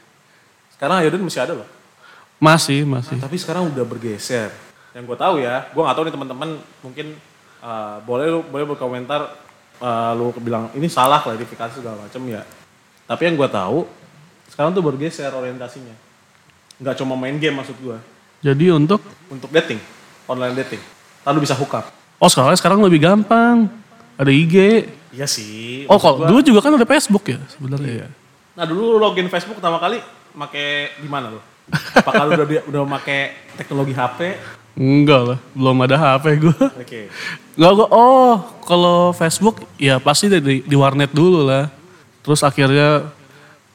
Sekarang 0.75 0.97
Ayoden 0.99 1.23
masih 1.23 1.41
ada 1.47 1.55
loh. 1.63 1.69
Masih, 2.43 2.83
masih. 2.83 3.23
Tapi 3.23 3.39
sekarang 3.39 3.71
udah 3.71 3.87
bergeser. 3.87 4.51
Yang 4.93 5.15
gue 5.15 5.19
tahu 5.23 5.35
ya, 5.39 5.71
gue 5.71 5.79
nggak 5.79 5.95
tahu 5.95 6.05
nih 6.11 6.15
teman-teman 6.19 6.51
mungkin 6.83 7.07
uh, 7.63 8.03
boleh 8.03 8.27
lu 8.35 8.41
boleh 8.43 8.67
berkomentar 8.75 9.31
uh, 9.79 10.13
lu 10.19 10.35
bilang 10.43 10.69
ini 10.75 10.91
salah 10.91 11.23
klarifikasi 11.23 11.79
segala 11.79 12.03
macam 12.03 12.23
ya. 12.27 12.43
Tapi 13.07 13.23
yang 13.31 13.39
gue 13.39 13.47
tahu 13.47 13.87
sekarang 14.51 14.75
tuh 14.75 14.83
bergeser 14.83 15.31
orientasinya. 15.31 15.95
Nggak 16.83 16.99
cuma 16.99 17.15
main 17.15 17.39
game 17.39 17.63
maksud 17.63 17.79
gue. 17.79 17.97
Jadi 18.43 18.75
untuk 18.75 18.99
Untuk 19.31 19.55
dating, 19.55 19.79
online 20.27 20.59
dating. 20.67 20.83
Lalu 21.23 21.47
bisa 21.47 21.55
hook 21.55 21.79
up. 21.79 21.87
oh 22.19 22.27
sekarang 22.27 22.59
sekarang 22.59 22.79
lebih 22.83 23.07
gampang. 23.07 23.71
Ada 24.19 24.35
IG. 24.35 24.57
Iya 25.13 25.29
sih. 25.29 25.85
Oh 25.87 26.01
kalau 26.01 26.25
gua- 26.25 26.29
dulu 26.33 26.41
juga 26.41 26.61
kan 26.65 26.73
ada 26.73 26.89
Facebook 26.89 27.25
ya 27.29 27.39
sebenarnya 27.53 27.93
ya. 28.05 28.09
Nah 28.57 28.65
dulu 28.65 28.97
lu 28.97 28.99
login 28.99 29.29
Facebook 29.29 29.61
pertama 29.61 29.77
kali 29.77 30.01
make 30.33 30.97
di 30.99 31.09
mana 31.09 31.29
lo? 31.29 31.41
Apakah 31.95 32.27
lu 32.27 32.31
udah 32.35 32.47
udah 32.67 32.83
make 32.89 33.19
teknologi 33.55 33.93
HP? 33.93 34.41
Enggak 34.73 35.21
lah, 35.21 35.39
belum 35.53 35.77
ada 35.85 35.97
HP 36.01 36.25
gue. 36.41 36.57
Oke. 36.81 37.01
Enggak 37.61 37.73
gue, 37.77 37.89
oh 37.93 38.41
kalau 38.65 39.13
Facebook 39.13 39.69
ya 39.77 40.01
pasti 40.01 40.33
di, 40.33 40.65
di 40.65 40.77
warnet 40.77 41.13
dulu 41.13 41.45
lah. 41.45 41.69
Terus 42.25 42.41
akhirnya 42.41 43.13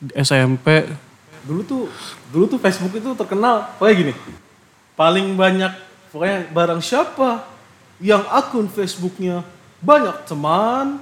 di 0.01 0.13
SMP, 0.17 0.89
Dulu 1.48 1.62
tuh 1.63 1.88
dulu 2.27 2.44
tuh 2.50 2.60
Facebook 2.60 2.91
itu 2.91 3.08
terkenal 3.15 3.72
pokoknya 3.79 3.96
gini. 3.96 4.13
Paling 5.00 5.38
banyak 5.38 5.72
pokoknya 6.12 6.51
barang 6.51 6.82
siapa 6.84 7.48
yang 8.03 8.27
akun 8.27 8.67
Facebooknya 8.67 9.48
banyak 9.79 10.27
teman, 10.27 11.00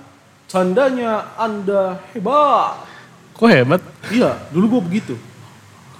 tandanya 0.55 1.11
Anda 1.35 1.99
hebat. 2.09 2.79
kok 3.35 3.51
hebat? 3.51 3.83
Iya, 4.07 4.39
dulu 4.47 4.79
gua 4.79 4.81
begitu. 4.81 5.19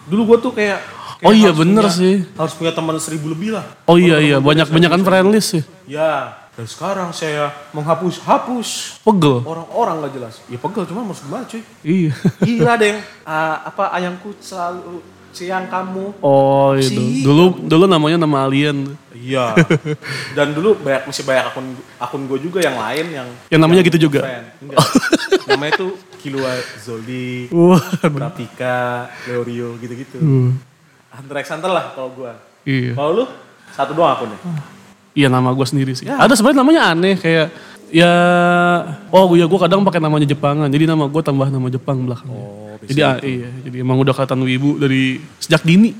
Dulu 0.08 0.22
gua 0.24 0.38
tuh 0.40 0.56
kayak, 0.56 0.80
kayak 1.20 1.28
Oh 1.28 1.36
iya, 1.36 1.52
bener 1.52 1.84
punya- 1.84 1.92
sih. 1.92 2.16
Harus 2.34 2.56
punya 2.56 2.72
teman 2.72 2.96
seribu 2.96 3.28
lebih 3.28 3.52
lah. 3.52 3.68
Oh 3.84 4.00
iya 4.00 4.24
iya, 4.24 4.40
banyak 4.40 4.72
banyakan 4.72 5.04
friendlist 5.04 5.48
sih. 5.52 5.64
Ya, 5.84 6.32
dan 6.56 6.64
sekarang 6.64 7.12
saya 7.12 7.52
menghapus 7.70 8.24
hapus 8.24 9.04
Pegel. 9.04 9.44
orang-orang 9.44 9.96
nggak 10.00 10.14
jelas. 10.14 10.34
Ya 10.48 10.56
pegel 10.56 10.88
cuma 10.88 11.04
harus 11.04 11.20
gimana 11.20 11.44
cuy? 11.44 11.60
Iya. 11.84 12.12
Gila 12.48 12.72
ada 12.72 12.86
yang 12.88 13.00
ah, 13.28 13.68
apa 13.68 13.92
ayangku 13.92 14.32
selalu 14.40 15.04
siang 15.30 15.68
kamu. 15.68 16.16
Oh 16.24 16.72
itu. 16.74 16.96
Si. 16.96 17.28
Dulu 17.28 17.68
dulu 17.68 17.84
namanya 17.86 18.16
nama 18.18 18.48
alien. 18.48 18.96
Iya. 19.26 19.46
Dan 20.38 20.54
dulu 20.54 20.78
banyak 20.78 21.10
masih 21.10 21.24
banyak 21.26 21.46
akun 21.50 21.66
akun 21.98 22.22
gue 22.30 22.40
juga 22.46 22.62
yang 22.62 22.78
lain 22.78 23.06
yang 23.10 23.28
Yang 23.50 23.62
namanya 23.66 23.82
gitu 23.82 23.98
juga? 23.98 24.22
namanya 25.50 25.74
tuh 25.78 25.92
Kilua 26.22 26.58
Zoldi, 26.82 27.54
Wah. 27.54 27.82
Brapika, 28.10 29.10
Leorio 29.30 29.78
gitu-gitu. 29.78 30.18
Hmm. 30.18 30.58
Hunter 31.14 31.38
x 31.42 31.54
Hunter 31.54 31.70
lah 31.70 31.94
kalau 31.94 32.10
gue. 32.18 32.32
Iya. 32.66 32.94
Kalau 32.98 33.12
lu 33.14 33.26
satu 33.74 33.94
doang 33.94 34.14
akunnya. 34.14 34.40
Iya 35.16 35.28
nama 35.32 35.54
gue 35.54 35.66
sendiri 35.70 35.94
sih. 35.96 36.10
Ya. 36.10 36.20
Ada 36.20 36.36
sebenarnya 36.36 36.60
namanya 36.66 36.82
aneh 36.92 37.16
kayak 37.16 37.48
ya 37.94 38.12
oh 39.14 39.30
iya 39.38 39.46
gue 39.46 39.60
kadang 39.62 39.86
pakai 39.86 40.02
namanya 40.02 40.28
Jepangan. 40.28 40.68
Jadi 40.68 40.84
nama 40.90 41.06
gue 41.08 41.22
tambah 41.24 41.48
nama 41.48 41.68
Jepang 41.72 42.04
belakangnya. 42.04 42.36
Oh, 42.36 42.76
bisa 42.82 42.90
jadi 42.92 43.02
ah, 43.06 43.16
iya, 43.24 43.50
jadi 43.64 43.78
emang 43.86 44.02
udah 44.02 44.12
kelihatan 44.12 44.42
wibu 44.44 44.82
dari 44.82 45.24
sejak 45.40 45.64
dini. 45.64 45.96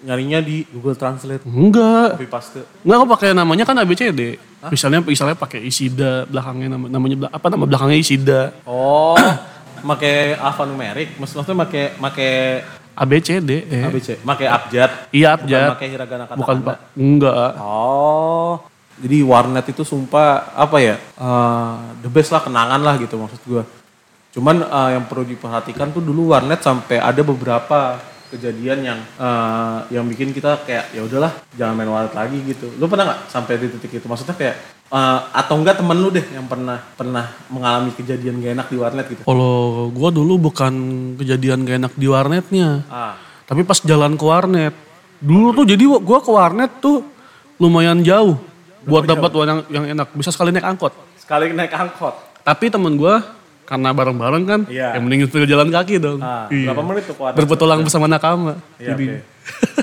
Nyarinya 0.00 0.40
di 0.40 0.64
Google 0.66 0.96
Translate, 0.96 1.44
Enggak. 1.44 2.16
copy 2.16 2.24
paste. 2.24 2.60
Enggak 2.80 2.96
aku 2.96 3.08
pakai 3.10 3.28
namanya 3.30 3.64
kan 3.64 3.76
ABCD. 3.76 4.40
Misalnya 4.66 5.00
misalnya 5.00 5.34
pakai 5.34 5.60
Isida 5.60 6.24
belakangnya 6.24 6.68
nama, 6.70 6.86
namanya 6.86 7.28
apa 7.28 7.46
nama 7.46 7.64
belakangnya 7.64 7.96
Isida. 7.96 8.40
Oh, 8.64 9.12
make 9.88 10.34
alphanumerik, 10.34 11.16
Maksud- 11.16 11.36
maksudnya 11.36 11.58
make 11.58 11.82
make 11.96 12.28
ABCD. 12.92 13.50
Eh. 13.66 13.84
ABC, 13.86 14.08
make 14.20 14.44
abjad. 14.44 14.90
Iya 15.08 15.36
Bukan 15.36 15.44
abjad. 15.44 15.68
make 15.70 15.86
hiragana 15.86 16.24
kata 16.24 16.36
Bukan 16.36 16.56
Pak. 16.62 16.76
Enggak. 16.94 17.50
Oh, 17.60 18.60
jadi 18.96 19.16
warnet 19.20 19.64
itu 19.66 19.80
sumpah 19.82 20.52
apa 20.54 20.76
ya? 20.78 20.96
eh, 20.96 21.72
the 22.00 22.08
best 22.08 22.28
lah 22.30 22.40
kenangan 22.40 22.80
lah 22.80 22.96
gitu 22.96 23.16
maksud 23.16 23.40
gua. 23.44 23.64
Cuman 24.30 24.60
eh, 24.60 24.88
yang 24.96 25.04
perlu 25.04 25.24
diperhatikan 25.24 25.88
tuh 25.90 26.00
dulu 26.00 26.32
warnet 26.32 26.60
sampai 26.60 26.96
ada 26.96 27.20
beberapa 27.20 28.00
kejadian 28.30 28.78
yang 28.86 28.98
eh, 29.18 29.78
yang 29.90 30.06
bikin 30.06 30.30
kita 30.30 30.62
kayak 30.62 30.94
ya 30.94 31.02
udahlah 31.02 31.34
jangan 31.58 31.74
main 31.74 31.90
warnet 31.90 32.14
lagi 32.14 32.38
gitu. 32.46 32.70
Lu 32.78 32.86
pernah 32.86 33.10
nggak 33.10 33.20
sampai 33.28 33.58
di 33.58 33.66
titik 33.74 33.98
itu? 34.00 34.06
Maksudnya 34.06 34.38
kayak 34.38 34.56
eh, 34.94 35.18
atau 35.34 35.54
enggak 35.58 35.82
temen 35.82 35.98
lu 35.98 36.14
deh 36.14 36.22
yang 36.30 36.46
pernah 36.46 36.78
pernah 36.94 37.26
mengalami 37.50 37.90
kejadian 37.98 38.38
gak 38.38 38.54
enak 38.54 38.66
di 38.70 38.76
warnet 38.78 39.06
gitu? 39.10 39.22
Kalau 39.26 39.90
gua 39.90 40.10
dulu 40.14 40.50
bukan 40.50 40.72
kejadian 41.18 41.66
gak 41.66 41.76
enak 41.82 41.92
di 41.98 42.06
warnetnya. 42.06 42.86
Ah, 42.86 43.18
Tapi 43.50 43.66
pas 43.66 43.82
jalan 43.82 44.14
ke 44.14 44.24
warnet. 44.24 44.74
Dulu 45.20 45.52
tuh 45.52 45.66
jadi 45.66 45.82
gua 45.84 46.22
ke 46.22 46.30
warnet 46.30 46.70
tuh 46.78 47.02
lumayan 47.58 48.00
jauh 48.00 48.38
buat 48.86 49.04
dapat 49.04 49.30
yang, 49.34 49.60
yang 49.68 49.84
enak. 49.98 50.08
Bisa 50.14 50.30
sekali 50.32 50.54
naik 50.54 50.64
angkot. 50.64 50.94
sekali 51.20 51.52
naik 51.54 51.70
angkot. 51.70 52.14
Tapi 52.42 52.72
temen 52.72 52.94
gua 52.98 53.39
karena 53.70 53.94
bareng-bareng 53.94 54.44
kan, 54.50 54.60
Iya. 54.66 54.98
yang 54.98 55.06
mending 55.06 55.30
sepeda 55.30 55.46
jalan 55.46 55.70
kaki 55.70 56.02
dong. 56.02 56.18
Ah, 56.18 56.50
Iya. 56.50 56.74
berapa 56.74 56.82
menit 56.82 57.06
tuh 57.06 57.14
warnet? 57.14 57.38
Berpetualang 57.38 57.80
bersama 57.86 58.10
nakama. 58.10 58.58
Iya, 58.82 58.98
jadi 58.98 59.04
oke. 59.06 59.18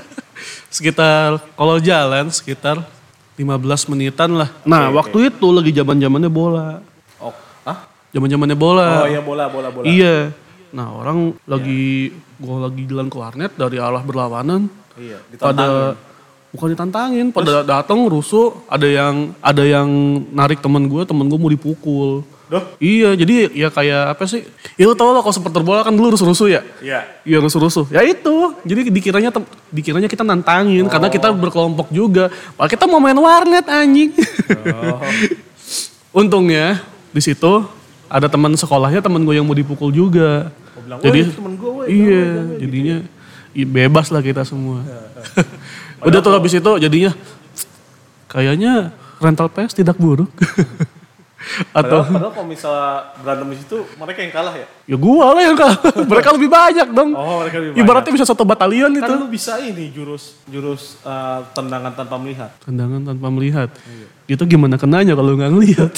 sekitar 0.76 1.40
kalau 1.56 1.80
jalan 1.80 2.28
sekitar 2.28 2.84
15 3.40 3.88
menitan 3.88 4.28
lah. 4.36 4.52
Nah, 4.68 4.92
waktu 4.92 5.32
itu 5.32 5.48
lagi 5.48 5.72
zaman-zamannya 5.72 6.28
bola. 6.28 6.84
Oh, 7.16 7.32
ah? 7.64 7.88
Zaman-zamannya 8.12 8.58
bola. 8.58 9.06
Oh 9.06 9.08
iya 9.08 9.24
bola, 9.24 9.48
bola, 9.48 9.68
bola. 9.72 9.86
Iya. 9.88 10.36
Nah, 10.68 10.92
orang 10.92 11.32
lagi 11.48 12.12
gua 12.36 12.68
lagi 12.68 12.84
jalan 12.84 13.08
ke 13.08 13.16
warnet 13.16 13.56
dari 13.56 13.80
arah 13.80 14.04
berlawanan. 14.04 14.68
Iya, 15.00 15.16
Pada 15.40 15.96
bukan 16.52 16.68
ditantangin, 16.74 17.32
pada 17.32 17.62
datang 17.64 18.04
rusuh, 18.04 18.52
ada 18.68 18.84
yang 18.84 19.32
ada 19.40 19.62
yang 19.64 19.88
narik 20.34 20.58
temen 20.60 20.90
gue, 20.90 21.06
temen 21.06 21.24
gue 21.30 21.38
mau 21.38 21.48
dipukul. 21.48 22.26
Duh. 22.48 22.64
Iya, 22.80 23.12
jadi 23.12 23.52
ya 23.52 23.68
kayak 23.68 24.16
apa 24.16 24.24
sih? 24.24 24.40
Ya 24.74 24.88
lu 24.88 24.96
tau 24.96 25.12
lah 25.12 25.20
kalau 25.20 25.36
supporter 25.36 25.60
bola 25.60 25.84
kan 25.84 25.92
dulu 25.92 26.16
rusuh-rusuh 26.16 26.48
ya? 26.48 26.64
Iya. 26.80 27.04
Iya 27.22 27.38
rusuh-rusuh. 27.38 27.92
Ya 27.92 28.00
itu. 28.00 28.56
Jadi 28.64 28.88
dikiranya 28.88 29.28
dikiranya 29.68 30.08
kita 30.08 30.24
nantangin 30.24 30.88
karena 30.88 31.12
kita 31.12 31.28
berkelompok 31.28 31.92
juga. 31.92 32.32
Padahal 32.56 32.72
kita 32.72 32.84
mau 32.88 32.98
main 32.98 33.16
warnet 33.16 33.68
anjing. 33.68 34.16
Oh. 34.64 35.04
Untungnya 36.24 36.80
di 37.12 37.20
situ 37.20 37.68
ada 38.08 38.26
teman 38.26 38.56
sekolahnya 38.56 39.04
teman 39.04 39.20
gue 39.22 39.36
yang 39.36 39.44
mau 39.44 39.52
dipukul 39.52 39.92
juga. 39.92 40.48
Bilang, 40.80 41.04
Jadi 41.04 41.20
"Woi, 41.20 41.36
temen 41.36 41.52
gue, 41.54 41.84
iya, 41.84 42.26
jadinya 42.56 42.96
i- 43.52 43.68
bebas 43.68 44.08
lah 44.08 44.24
kita 44.24 44.40
semua. 44.48 44.80
Udah 46.08 46.24
tuh 46.24 46.32
habis 46.32 46.56
itu 46.56 46.72
jadinya 46.80 47.12
kayaknya 48.24 48.96
rental 49.20 49.52
PS 49.52 49.76
tidak 49.76 50.00
buruk. 50.00 50.32
Atau 51.70 52.02
Padahal, 52.02 52.10
padahal 52.10 52.32
kalau 52.34 52.48
misalnya 52.50 52.90
berantem 53.22 53.46
di 53.54 53.58
situ 53.62 53.78
mereka 53.94 54.18
yang 54.26 54.32
kalah 54.34 54.54
ya. 54.58 54.66
ya 54.90 54.96
gua 54.98 55.26
lah 55.38 55.42
yang 55.46 55.54
kalah. 55.54 55.78
Mereka 56.10 56.28
lebih 56.34 56.50
banyak 56.50 56.88
dong. 56.90 57.10
Oh 57.14 57.34
mereka 57.46 57.56
lebih 57.62 57.78
Ibaratnya 57.78 58.12
bisa 58.18 58.26
satu 58.26 58.42
batalion 58.42 58.90
itu. 58.90 59.06
Kan 59.06 59.22
lu 59.22 59.30
bisa 59.30 59.54
ini 59.62 59.94
jurus 59.94 60.34
jurus 60.50 60.98
eh, 61.06 61.40
tendangan 61.54 61.94
tanpa 61.94 62.18
melihat. 62.18 62.50
Tendangan 62.66 63.06
tanpa 63.06 63.26
melihat. 63.30 63.70
Itu 64.26 64.50
gimana 64.50 64.74
kenanya 64.82 65.14
kalau 65.14 65.38
nggak 65.38 65.52
ngelihat? 65.54 65.92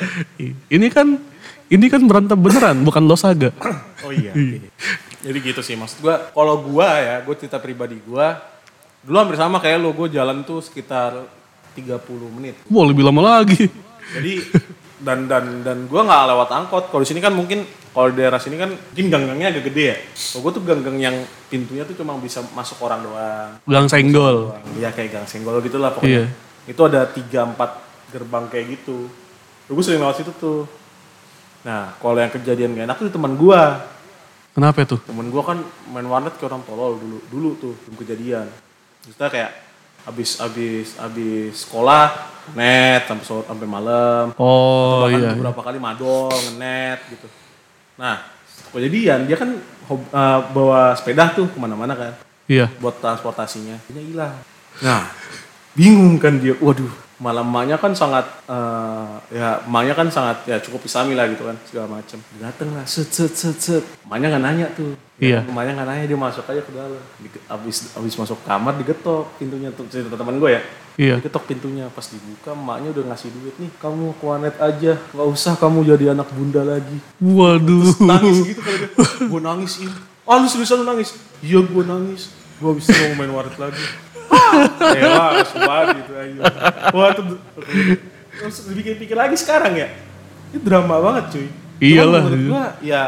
ini 0.80 0.86
kan 0.88 1.20
ini 1.68 1.86
kan 1.92 2.00
berantem 2.08 2.40
beneran, 2.40 2.80
bukan 2.80 3.04
losaga. 3.04 3.52
Oh 4.02 4.10
iya. 4.10 4.34
Jadi 5.22 5.38
gitu 5.38 5.62
sih 5.62 5.78
maksud 5.78 6.02
gua. 6.02 6.34
Kalau 6.34 6.58
gua 6.58 6.98
ya, 6.98 7.22
gue 7.22 7.38
cerita 7.38 7.62
pribadi 7.62 8.02
gua 8.02 8.34
dulu 9.02 9.16
hampir 9.18 9.38
sama 9.38 9.58
kayak 9.58 9.82
lu, 9.82 9.90
gue 9.94 10.14
jalan 10.14 10.46
tuh 10.46 10.62
sekitar 10.62 11.26
30 11.74 11.98
menit. 12.38 12.54
Wah 12.70 12.84
lebih 12.86 13.02
lama 13.02 13.42
lagi. 13.42 13.66
Jadi 14.12 14.32
dan 15.02 15.26
dan 15.26 15.66
dan 15.66 15.78
gua 15.90 16.06
nggak 16.06 16.22
lewat 16.30 16.48
angkot. 16.52 16.84
Kalau 16.92 17.02
di 17.02 17.08
sini 17.08 17.20
kan 17.20 17.34
mungkin 17.34 17.66
kalau 17.92 18.08
di 18.08 18.24
daerah 18.24 18.40
sini 18.40 18.56
kan 18.56 18.72
mungkin 18.72 19.06
gang-gangnya 19.12 19.52
agak 19.52 19.68
gede 19.68 19.84
ya. 19.84 19.96
Kalau 20.16 20.40
gue 20.48 20.52
tuh 20.56 20.62
gang-gang 20.64 20.96
yang 20.96 21.16
pintunya 21.52 21.84
tuh 21.84 21.92
cuma 21.92 22.16
bisa 22.16 22.40
masuk 22.56 22.80
orang 22.80 23.04
doang. 23.04 23.50
Gang 23.68 23.84
senggol. 23.84 24.56
Iya 24.80 24.88
kayak 24.96 25.12
gang 25.12 25.26
senggol 25.28 25.60
gitu 25.60 25.76
lah 25.76 25.92
pokoknya. 25.92 26.24
Iya. 26.24 26.72
Itu 26.72 26.88
ada 26.88 27.04
tiga 27.04 27.44
empat 27.44 27.84
gerbang 28.08 28.48
kayak 28.48 28.80
gitu. 28.80 29.12
Gue 29.68 29.84
sering 29.84 30.00
lewat 30.00 30.24
situ 30.24 30.32
tuh. 30.40 30.64
Nah 31.68 31.92
kalau 32.00 32.16
yang 32.16 32.32
kejadian 32.32 32.72
gak 32.72 32.88
enak 32.88 32.96
tuh 32.96 33.12
teman 33.12 33.36
gua. 33.36 33.84
Kenapa 34.56 34.88
itu? 34.88 34.96
Temen 35.04 35.28
gua 35.28 35.42
kan 35.52 35.58
main 35.92 36.08
warnet 36.08 36.32
kayak 36.40 36.48
orang 36.48 36.64
tolol 36.64 36.96
dulu. 36.96 37.18
Dulu 37.28 37.48
tuh 37.60 37.72
belum 37.76 37.96
kejadian. 38.00 38.48
Terus 39.04 39.20
kita 39.20 39.28
kayak 39.28 39.50
abis 40.02 40.38
abis 40.38 40.98
abis 40.98 41.62
sekolah 41.62 42.10
net 42.58 43.06
sampai 43.06 43.22
sore 43.22 43.46
sampai 43.46 43.68
malam. 43.68 44.34
Oh 44.34 45.06
Bahkan 45.06 45.18
iya. 45.18 45.30
beberapa 45.32 45.60
kali 45.62 45.78
madol 45.78 46.30
ngenet 46.32 46.98
gitu. 47.08 47.28
Nah 47.94 48.26
kejadian 48.72 49.28
dia 49.28 49.36
kan 49.36 49.52
hob- 49.86 50.10
eh, 50.10 50.40
bawa 50.50 50.96
sepeda 50.96 51.30
tuh 51.30 51.46
ke 51.46 51.58
mana-mana 51.60 51.94
kan 51.94 52.12
Iya. 52.50 52.66
buat 52.80 52.98
transportasinya. 52.98 53.78
Dia 53.86 54.02
hilang. 54.02 54.36
Nah, 54.80 55.06
bingung 55.72 56.18
kan 56.18 56.36
dia. 56.36 56.56
Waduh, 56.58 56.90
malam 57.22 57.46
emaknya 57.46 57.78
kan 57.78 57.94
sangat 57.94 58.26
eh, 58.50 59.10
ya 59.30 59.62
emaknya 59.62 59.94
kan 59.94 60.10
sangat 60.10 60.42
ya 60.42 60.58
cukup 60.58 60.82
islami 60.82 61.14
lah 61.14 61.30
gitu 61.30 61.46
kan 61.46 61.54
segala 61.62 61.86
macam. 62.02 62.18
Dateng 62.42 62.74
lah, 62.74 62.82
set 62.82 63.14
set 63.14 63.30
set 63.32 63.56
set. 63.56 63.84
Emaknya 64.02 64.34
nggak 64.34 64.42
nanya 64.42 64.66
tuh. 64.74 64.98
Iya. 65.22 65.46
Emaknya 65.46 65.78
nggak 65.78 65.88
nanya 65.88 66.04
dia 66.10 66.18
masuk 66.18 66.42
aja 66.50 66.58
ke 66.58 66.72
dalam. 66.74 66.98
Di- 67.22 67.44
Abis 67.46 67.94
abis 67.94 68.14
masuk 68.18 68.42
kamar 68.42 68.74
digetok 68.74 69.30
pintunya 69.38 69.70
tuh 69.70 69.86
cerita 69.86 70.18
teman 70.18 70.42
gue 70.42 70.50
ya. 70.50 70.62
Iya. 70.98 71.14
Digetok 71.22 71.46
pintunya 71.46 71.86
pas 71.94 72.04
dibuka 72.10 72.52
emaknya 72.52 72.90
udah 72.90 73.04
ngasih 73.14 73.30
duit 73.32 73.54
nih 73.56 73.70
kamu 73.78 74.12
ke 74.18 74.24
warnet 74.26 74.56
aja 74.60 74.92
nggak 75.14 75.28
usah 75.30 75.54
kamu 75.56 75.88
jadi 75.88 76.12
anak 76.12 76.28
bunda 76.36 76.60
lagi 76.60 76.98
Waduh. 77.16 77.96
nangis 78.04 78.44
gitu 78.44 78.60
kalau 78.60 78.76
dia 78.76 78.90
gue 79.32 79.40
nangis 79.40 79.72
ini 79.80 79.94
ah 80.28 80.36
lu 80.36 80.46
seriusan 80.46 80.84
lu 80.84 80.86
nangis 80.86 81.16
iya 81.40 81.64
gue 81.64 81.84
nangis 81.88 82.28
gue 82.60 82.70
itu 82.76 82.92
mau 82.92 83.24
main 83.24 83.32
lagi 83.56 83.84
ya 84.98 85.04
wah 85.12 85.30
sumpah 85.44 85.78
gitu 85.96 86.12
ayo 86.16 86.40
wah 86.94 87.08
tuh 87.16 87.24
terus 88.42 88.56
dipikir-pikir 88.72 89.16
lagi 89.16 89.36
sekarang 89.36 89.76
ya. 89.76 89.88
Ini 90.52 90.58
drama 90.60 90.98
banget 91.00 91.24
cuy. 91.36 91.46
Cuman 91.48 91.82
Iyalah, 91.82 92.20
menurut 92.22 92.38
iya. 92.38 92.48
gue 92.48 92.64
ya 92.86 93.02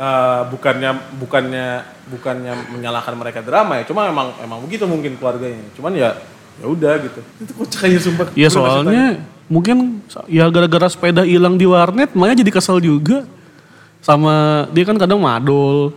eh, 0.00 0.40
bukannya 0.50 0.90
bukannya 1.20 1.66
bukannya 2.10 2.52
menyalahkan 2.74 3.14
mereka 3.18 3.40
drama 3.44 3.78
ya. 3.82 3.84
Cuma 3.86 4.08
emang 4.08 4.34
emang 4.40 4.58
begitu 4.64 4.84
mungkin 4.86 5.18
keluarganya. 5.20 5.66
Cuman 5.76 5.92
ya 5.94 6.16
ya 6.60 6.66
udah 6.66 6.92
gitu. 7.02 7.20
Itu 7.42 7.52
kocak 7.56 7.88
aja 7.90 7.98
sumpah. 8.00 8.26
Iya 8.36 8.48
Gua 8.52 8.56
soalnya 8.56 9.06
mungkin 9.50 10.00
ya 10.30 10.46
gara-gara 10.48 10.86
sepeda 10.86 11.26
hilang 11.26 11.58
di 11.58 11.66
warnet, 11.66 12.14
makanya 12.14 12.46
jadi 12.46 12.52
kesel 12.54 12.78
juga. 12.78 13.26
Sama 14.00 14.64
dia 14.72 14.84
kan 14.88 14.96
kadang 14.96 15.20
madol. 15.20 15.92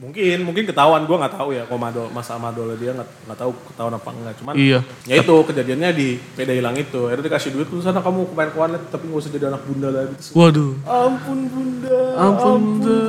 Mungkin, 0.00 0.38
mungkin 0.42 0.64
ketahuan 0.64 1.04
gue 1.04 1.12
nggak 1.12 1.36
tahu 1.36 1.52
ya 1.52 1.68
kalau 1.68 1.76
madol, 1.76 2.08
masa 2.08 2.40
madol 2.40 2.72
dia 2.74 2.96
nggak 2.96 3.04
nggak 3.28 3.36
tahu 3.36 3.52
ketahuan 3.68 3.92
apa 3.92 4.08
enggak. 4.10 4.34
Cuman 4.40 4.54
Iya. 4.56 4.80
ya 5.04 5.14
itu 5.20 5.34
kejadiannya 5.44 5.90
di 5.92 6.08
sepeda 6.16 6.56
hilang 6.56 6.72
itu. 6.74 7.04
Akhirnya 7.04 7.28
dikasih 7.28 7.50
duit 7.52 7.68
tuh 7.68 7.84
sana 7.84 8.00
kamu 8.00 8.32
main 8.32 8.48
ke 8.48 8.56
warnet 8.56 8.80
tapi 8.88 9.04
nggak 9.06 9.20
usah 9.20 9.28
jadi 9.28 9.52
anak 9.52 9.60
bunda 9.62 9.88
lagi. 9.92 10.16
Terus, 10.16 10.32
Waduh. 10.32 10.72
ampun 10.82 11.38
bunda, 11.46 11.98
Ampun 12.16 12.60
bunda. 12.80 13.00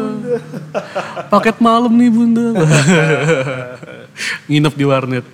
Paket 1.31 1.57
malam 1.57 1.95
nih 1.95 2.11
bunda. 2.11 2.45
Nginep 4.51 4.73
di 4.75 4.83
warnet. 4.83 5.25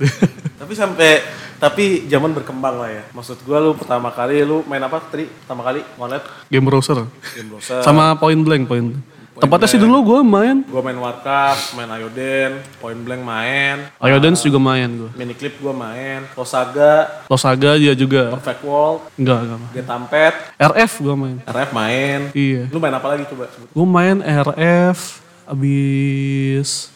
tapi 0.58 0.74
sampai 0.74 1.12
tapi 1.58 1.86
zaman 2.06 2.38
berkembang 2.38 2.78
lah 2.78 2.91
ya. 2.91 3.04
Maksud 3.12 3.41
gue 3.41 3.58
lu 3.58 3.74
pertama 3.74 4.13
kali 4.13 4.46
lu 4.46 4.62
main 4.63 4.78
apa 4.80 5.02
tadi? 5.02 5.26
Pertama 5.26 5.65
kali 5.65 5.82
warnet 5.98 6.22
Game 6.48 6.63
browser. 6.63 7.10
game 7.34 7.50
browser. 7.50 7.82
Sama 7.82 8.13
point 8.13 8.38
blank 8.38 8.70
point. 8.70 8.93
Tempatnya 9.38 9.69
sih 9.69 9.78
dulu 9.78 10.02
gue 10.04 10.19
main. 10.21 10.65
Gue 10.65 10.82
main 10.82 10.97
Warcraft, 10.97 11.78
main 11.78 11.89
Ayoden, 11.89 12.58
Point 12.82 13.02
Blank 13.06 13.21
main, 13.21 13.76
Ayo 13.97 14.17
Dance 14.17 14.41
juga 14.41 14.58
main 14.58 14.89
gue. 14.89 15.10
Miniclip 15.13 15.62
gue 15.62 15.69
main, 15.69 16.26
Losaga, 16.34 17.21
Losaga 17.30 17.78
dia 17.78 17.93
juga. 17.93 18.34
Perfect 18.34 18.62
World, 18.65 19.00
Enggak, 19.13 19.39
enggak. 19.45 19.58
main. 19.62 19.71
Getampet, 19.73 20.34
RF 20.58 20.91
gue 21.00 21.15
main. 21.15 21.38
RF 21.45 21.69
main. 21.71 22.19
Iya. 22.34 22.63
Lu 22.73 22.82
main 22.82 22.93
apa 22.93 23.08
lagi 23.08 23.23
coba? 23.30 23.45
Gue 23.54 23.88
main 23.88 24.17
RF, 24.21 25.00
abis 25.45 26.89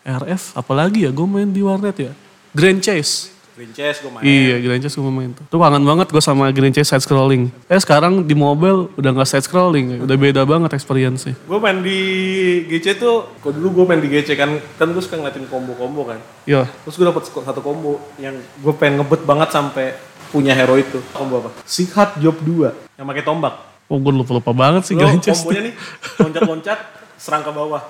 RF, 0.00 0.42
apalagi 0.54 1.04
ya 1.04 1.10
gue 1.10 1.26
main 1.26 1.50
di 1.50 1.60
warnet 1.60 1.96
ya. 1.98 2.12
Grand 2.54 2.78
Chase. 2.78 3.39
Green 3.60 3.76
Chess 3.76 4.00
gue 4.00 4.08
main. 4.08 4.24
Iya, 4.24 4.56
Grand 4.64 4.80
Chase 4.80 4.96
gue 4.96 5.12
main 5.12 5.36
tuh. 5.36 5.44
Tuh 5.52 5.60
kangen 5.60 5.84
banget 5.84 6.08
gue 6.08 6.22
sama 6.24 6.48
Grand 6.48 6.72
Chase 6.72 6.96
side 6.96 7.04
scrolling. 7.04 7.52
Eh 7.68 7.76
sekarang 7.76 8.24
di 8.24 8.32
mobile 8.32 8.88
udah 8.96 9.12
gak 9.12 9.28
side 9.28 9.44
scrolling, 9.44 10.00
udah 10.00 10.16
beda 10.16 10.48
banget 10.48 10.72
experience-nya. 10.72 11.36
Gue 11.44 11.60
main 11.60 11.84
di 11.84 12.00
GC 12.72 12.96
tuh, 12.96 13.28
kok 13.36 13.52
dulu 13.52 13.84
gue 13.84 13.92
main 13.92 14.00
di 14.00 14.08
GC 14.08 14.32
kan, 14.32 14.56
kan 14.80 14.88
gue 14.88 15.02
suka 15.04 15.20
ngeliatin 15.20 15.44
combo-combo 15.44 16.08
kan. 16.08 16.16
Iya, 16.48 16.64
Terus 16.88 16.96
gue 16.96 17.04
dapet 17.04 17.28
satu 17.28 17.60
combo 17.60 18.00
yang 18.16 18.32
gue 18.40 18.72
pengen 18.80 19.04
ngebet 19.04 19.28
banget 19.28 19.52
sampai 19.52 19.92
punya 20.32 20.56
hero 20.56 20.80
itu. 20.80 20.96
Combo 21.12 21.44
apa? 21.44 21.52
Sikhat 21.68 22.16
Job 22.16 22.40
2 22.40 22.96
yang 22.96 23.04
pakai 23.04 23.28
tombak. 23.28 23.60
oh 23.92 24.00
gue 24.00 24.12
lupa-lupa 24.24 24.56
banget 24.56 24.88
sih 24.88 24.96
Lo 24.96 25.04
Grand 25.04 25.20
Chase. 25.20 25.44
kombonya 25.44 25.68
nih 25.68 25.74
loncat-loncat, 26.16 26.78
serang 27.20 27.44
ke 27.44 27.52
bawah. 27.52 27.84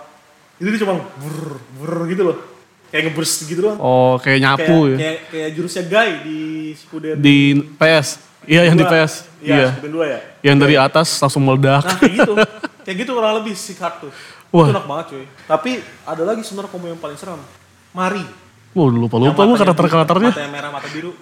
Itu 0.59 0.67
dia 0.67 0.83
cuma 0.83 0.99
brr, 0.99 1.63
brr 1.79 1.99
gitu 2.11 2.23
loh. 2.27 2.60
Kayak 2.91 3.03
ngeburst 3.11 3.35
gitu 3.47 3.61
doang. 3.63 3.79
Oh, 3.79 4.19
kayak 4.19 4.39
nyapu 4.43 4.67
kayak, 4.67 4.91
ya. 4.91 4.97
kayak, 4.99 5.19
kayak 5.31 5.51
jurusnya 5.55 5.85
Guy 5.87 6.11
di 6.27 6.39
Spuden 6.75 7.17
Di 7.23 7.37
PS. 7.79 8.09
Iya, 8.51 8.61
yang 8.67 8.77
di. 8.77 8.85
PS. 8.87 9.13
Iya, 9.41 9.55
Iya. 9.57 9.69
Spuden 9.79 9.93
2 9.95 10.05
ya. 10.11 10.21
Yang 10.43 10.57
dari 10.59 10.75
atas 10.77 11.09
langsung 11.23 11.43
meledak. 11.47 11.85
Nah 11.87 11.97
kayak 11.97 12.15
gitu, 12.19 12.33
kayak 12.83 12.97
gitu 13.07 13.11
kurang 13.15 13.35
lebih 13.41 13.55
si 13.55 13.73
kartu. 13.79 14.09
Wah. 14.51 14.67
Itu 14.67 14.75
enak 14.75 14.87
banget 14.91 15.07
cuy. 15.15 15.25
Tapi 15.47 15.71
ada 16.03 16.23
lagi 16.27 16.43
sebenarnya 16.43 16.71
combo 16.75 16.87
yang 16.91 16.99
paling 16.99 17.15
seram. 17.15 17.41
Mari. 17.95 18.25
Wah, 18.75 18.87
lupa-lupa 18.87 19.41
gue 19.47 19.57
karakter-karakternya. 19.59 20.31
Mata 20.35 20.43
yang 20.43 20.55
merah, 20.55 20.71
mata 20.71 20.89
biru. 20.91 21.15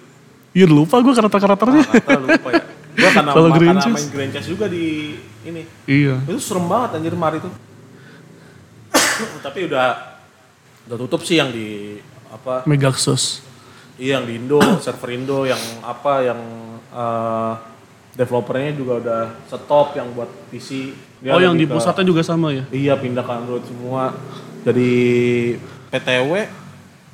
Iya, 0.53 0.65
lupa 0.65 0.97
gue 1.01 1.13
karakter-karakternya. 1.13 1.83
Kata 1.85 2.19
lupa 2.21 2.49
ya. 2.49 2.63
Gue 2.97 3.09
karena, 3.13 3.31
Kalau 3.37 3.49
Green 3.53 3.77
karena 3.77 3.93
main 3.93 4.09
Grand 4.09 4.31
Chess 4.33 4.47
juga 4.49 4.65
di 4.65 5.17
ini. 5.45 5.61
Iya. 5.85 6.25
Itu 6.25 6.41
serem 6.41 6.65
banget 6.65 6.97
anjir 6.97 7.13
Mari 7.13 7.37
itu. 7.37 7.49
Tapi 9.45 9.59
udah 9.69 10.08
udah 10.89 10.97
tutup 10.97 11.21
sih 11.21 11.37
yang 11.37 11.53
di 11.53 12.01
apa? 12.27 12.65
Megaxos. 12.65 13.45
Iya 13.95 14.17
yang 14.17 14.25
di 14.25 14.33
Indo, 14.35 14.57
server 14.83 15.13
Indo 15.13 15.45
yang 15.45 15.61
apa 15.85 16.25
yang 16.25 16.39
eh, 16.89 17.53
developernya 18.15 18.73
juga 18.73 18.93
udah 18.97 19.21
stop 19.45 19.93
yang 19.93 20.09
buat 20.11 20.27
PC. 20.49 20.97
Dia 21.19 21.35
Oh, 21.35 21.39
yang 21.39 21.53
di 21.53 21.67
pusatnya 21.67 22.01
juga 22.01 22.23
sama 22.23 22.49
ya? 22.49 22.65
Iya 22.71 22.97
pindah 22.97 23.21
ke 23.21 23.31
Android 23.31 23.63
semua. 23.63 24.15
Jadi 24.65 24.91
PTW, 25.87 26.31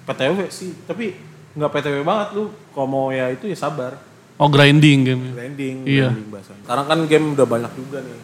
PTW 0.06 0.38
sih. 0.48 0.72
Tapi 0.86 1.12
nggak 1.52 1.72
PTW 1.72 2.00
banget 2.02 2.28
lu. 2.34 2.54
Kalau 2.72 2.88
mau 2.88 3.06
ya 3.10 3.28
itu 3.28 3.46
ya 3.46 3.58
sabar. 3.58 3.98
Oh 4.36 4.48
grinding 4.48 5.00
game. 5.04 5.24
Grinding, 5.32 5.84
Iya. 5.84 6.12
grinding 6.12 6.28
bahasanya. 6.30 6.64
Sekarang 6.64 6.86
kan 6.86 7.00
game 7.08 7.26
udah 7.34 7.48
banyak 7.48 7.72
juga 7.74 7.98
nih. 8.00 8.20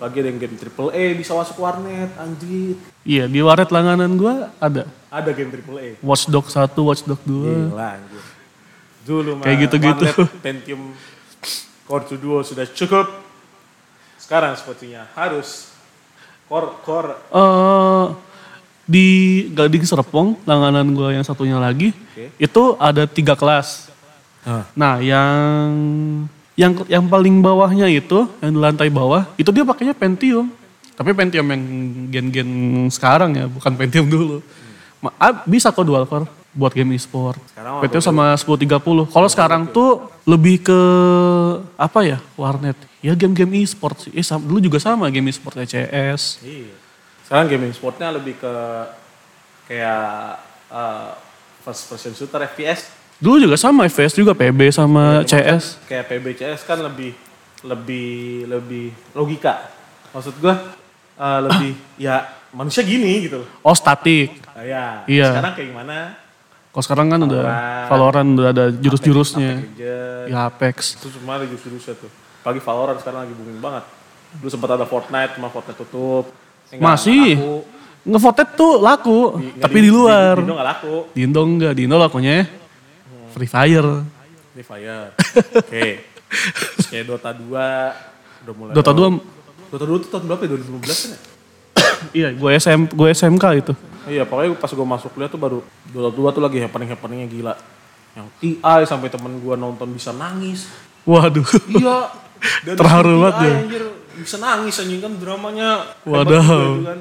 Lagi 0.00 0.16
ada 0.24 0.28
yang 0.32 0.40
game 0.40 0.56
triple 0.56 0.90
A 0.96 1.04
bisa 1.12 1.36
masuk 1.36 1.60
warnet, 1.60 2.08
anjir. 2.16 2.80
Iya 3.04 3.28
di 3.28 3.38
warnet 3.44 3.68
langganan 3.68 4.16
gua 4.16 4.48
ada. 4.56 4.88
Ada 5.12 5.30
game 5.36 5.52
triple 5.52 5.76
A. 5.76 5.88
Watchdog 6.00 6.48
1, 6.48 6.72
Watchdog 6.80 7.20
2. 7.28 7.68
Gila 7.68 7.88
anjir. 8.00 8.24
Dulu 9.04 9.30
mah 9.36 9.44
Kayak 9.44 9.58
gitu-gitu. 9.68 10.06
Pentium 10.40 10.96
Core 11.84 12.16
2 12.16 12.16
Duo 12.16 12.40
sudah 12.40 12.64
cukup. 12.64 13.06
Sekarang 14.16 14.56
sepertinya 14.56 15.04
harus 15.12 15.68
Core 16.48 16.80
Core 16.80 17.12
Eh 17.30 18.30
di 18.90 19.06
Gading 19.54 19.86
Serpong, 19.86 20.34
langganan 20.42 20.90
gua 20.90 21.14
yang 21.14 21.22
satunya 21.22 21.62
lagi, 21.62 21.94
Oke. 21.94 22.34
itu 22.42 22.62
ada 22.74 23.06
tiga 23.06 23.38
kelas. 23.38 23.86
Ah. 24.42 24.66
Nah, 24.74 24.98
yang 24.98 25.70
yang 26.60 26.72
yang 26.92 27.04
paling 27.08 27.40
bawahnya 27.40 27.88
itu, 27.88 28.28
yang 28.44 28.52
di 28.52 28.60
lantai 28.60 28.92
bawah, 28.92 29.24
itu 29.40 29.48
dia 29.48 29.64
pakainya 29.64 29.96
Pentium. 29.96 30.52
Tapi 30.92 31.16
Pentium 31.16 31.48
yang 31.48 31.62
gen-gen 32.12 32.50
sekarang 32.92 33.32
ya, 33.32 33.48
bukan 33.48 33.72
Pentium 33.80 34.04
dulu. 34.04 34.44
Bisa 35.48 35.72
kok 35.72 35.88
dual 35.88 36.04
core 36.04 36.28
buat 36.52 36.76
game 36.76 36.92
e-sport. 37.00 37.40
Sekarang 37.48 37.80
Pentium 37.80 38.04
sama 38.04 38.36
1030. 38.36 39.08
Kalau 39.08 39.28
sekarang 39.32 39.62
tuh 39.72 40.12
lebih 40.28 40.60
ke 40.60 40.80
apa 41.80 42.04
ya? 42.04 42.20
Warnet. 42.36 42.76
Ya 43.00 43.16
game-game 43.16 43.64
e-sport 43.64 43.96
sih. 44.04 44.12
Eh, 44.12 44.20
sama- 44.20 44.44
dulu 44.44 44.60
juga 44.60 44.76
sama 44.76 45.08
game 45.08 45.32
e-sport 45.32 45.56
CS. 45.64 46.44
Iya. 46.44 46.76
Sekarang 47.30 47.46
gaming 47.46 47.70
sportnya 47.70 48.10
lebih 48.10 48.42
ke 48.42 48.54
kayak 49.70 50.42
uh, 50.66 51.14
first 51.62 51.86
person 51.86 52.10
shooter 52.10 52.42
FPS. 52.42 52.90
Dulu 53.20 53.36
juga 53.36 53.56
sama 53.56 53.84
FPS 53.84 54.16
juga 54.16 54.32
PB 54.32 54.72
sama 54.72 55.20
CS. 55.22 55.76
Kayak 55.84 56.08
PBCS 56.08 56.64
kan 56.64 56.80
lebih 56.80 57.12
lebih 57.60 58.08
lebih 58.48 58.86
logika. 59.12 59.68
Maksud 60.10 60.40
gua 60.40 60.56
uh, 61.14 61.38
lebih 61.44 61.76
ya 62.08 62.24
manusia 62.50 62.80
gini 62.80 63.28
gitu. 63.28 63.44
Oh 63.60 63.76
statik. 63.76 64.40
Ya. 64.56 65.04
Iya. 65.04 65.36
Sekarang 65.36 65.52
kayak 65.52 65.68
gimana? 65.68 65.96
Kalau 66.70 66.84
sekarang 66.86 67.06
kan 67.12 67.20
udah 67.20 67.44
Valorant. 67.92 68.30
Udah 68.40 68.50
ada 68.56 68.64
jurus-jurusnya. 68.72 69.52
Apex 69.52 69.68
Legends. 69.68 70.26
Ya 70.26 70.38
Apex. 70.48 70.76
Itu 70.96 71.08
cuma 71.20 71.36
lagi 71.36 71.52
jurusnya 71.52 71.94
tuh. 72.00 72.08
Pagi 72.40 72.60
Valorant 72.62 72.98
sekarang 72.98 73.28
lagi 73.28 73.34
booming 73.36 73.60
banget. 73.60 73.84
Dulu 74.40 74.48
sempat 74.48 74.70
ada 74.72 74.86
Fortnite, 74.88 75.36
cuma 75.36 75.52
Fortnite 75.52 75.76
tutup. 75.76 76.32
Eh, 76.72 76.78
nggak- 76.78 76.80
Masih. 76.80 77.30
Ngevotet 78.00 78.56
tuh 78.56 78.80
laku, 78.80 79.36
Di- 79.36 79.60
tapi 79.60 79.78
di, 79.84 79.90
luar. 79.92 80.32
Di, 80.32 80.40
Indo 80.40 80.54
nggak 80.56 80.68
laku. 80.72 80.94
Di 81.12 81.20
Indo 81.20 81.40
enggak, 81.44 81.72
di 81.76 81.82
Indo 81.84 81.96
lakunya 82.00 82.48
Free 83.30 83.50
Fire. 83.50 84.04
Free 84.54 84.66
Fire. 84.66 85.14
Oke. 85.56 85.86
Terus 86.76 86.86
kayak 86.90 87.04
Dota 87.06 87.30
2 87.34 87.42
udah 88.46 88.54
mulai. 88.54 88.72
Dota 88.74 88.92
2 88.94 89.70
Dota 89.70 89.84
2 89.86 90.02
tuh 90.02 90.08
tahun 90.10 90.24
berapa 90.26 90.42
ya? 90.46 90.50
2015 90.58 90.82
kan 90.82 91.10
ya? 91.14 91.20
iya, 92.18 92.28
gue 92.34 92.50
SM 92.58 92.80
gue 92.90 93.08
SMK 93.14 93.44
itu. 93.62 93.72
Iya, 94.10 94.26
pokoknya 94.26 94.58
pas 94.58 94.70
gue 94.72 94.86
masuk 94.86 95.10
kuliah 95.14 95.30
tuh 95.30 95.38
baru 95.38 95.58
Dota 95.94 96.10
2 96.10 96.36
tuh 96.38 96.42
lagi 96.42 96.58
happening-happeningnya 96.58 97.28
gila. 97.30 97.54
Yang 98.18 98.26
TI 98.42 98.80
sampai 98.86 99.08
temen 99.10 99.38
gue 99.38 99.54
nonton 99.54 99.88
bisa 99.94 100.10
nangis. 100.10 100.66
Waduh. 101.06 101.46
Iya. 101.70 102.10
Dan 102.64 102.74
Terharu 102.76 103.20
banget 103.20 103.36
ya. 103.44 103.54
Anjir, 103.62 103.84
bisa 104.16 104.36
nangis 104.40 104.80
anjing 104.80 105.00
kan 105.00 105.12
dramanya. 105.20 105.92
itu 106.08 106.84
kan. 106.88 107.00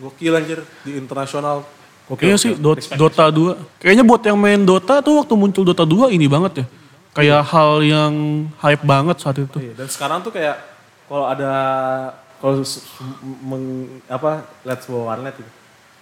Gokil 0.00 0.32
anjir 0.32 0.60
di 0.84 0.96
internasional. 0.96 1.64
Gokil, 2.06 2.18
Kayaknya 2.22 2.38
sih 2.38 2.50
gokil. 2.54 2.62
Dot- 2.62 2.78
Respect. 2.78 2.98
Dota 3.02 3.24
2. 3.28 3.82
Kayaknya 3.82 4.04
buat 4.06 4.22
yang 4.22 4.38
main 4.38 4.60
Dota 4.62 4.94
tuh 5.02 5.14
waktu 5.18 5.34
muncul 5.34 5.62
Dota 5.66 5.82
2 5.82 6.14
ini 6.14 6.26
banget 6.30 6.52
ya. 6.62 6.66
Kayak 7.10 7.42
hal 7.48 7.80
yang 7.82 8.12
hype 8.60 8.84
banget 8.84 9.16
saat 9.18 9.40
itu. 9.40 9.56
Iya, 9.58 9.72
dan 9.74 9.88
sekarang 9.90 10.20
tuh 10.22 10.30
kayak 10.30 10.60
kalau 11.08 11.26
ada 11.26 11.52
kalau 12.38 12.60
meng, 13.42 13.88
apa 14.06 14.44
let's 14.62 14.84
go 14.84 15.08
warnet 15.08 15.34
gitu. 15.34 15.50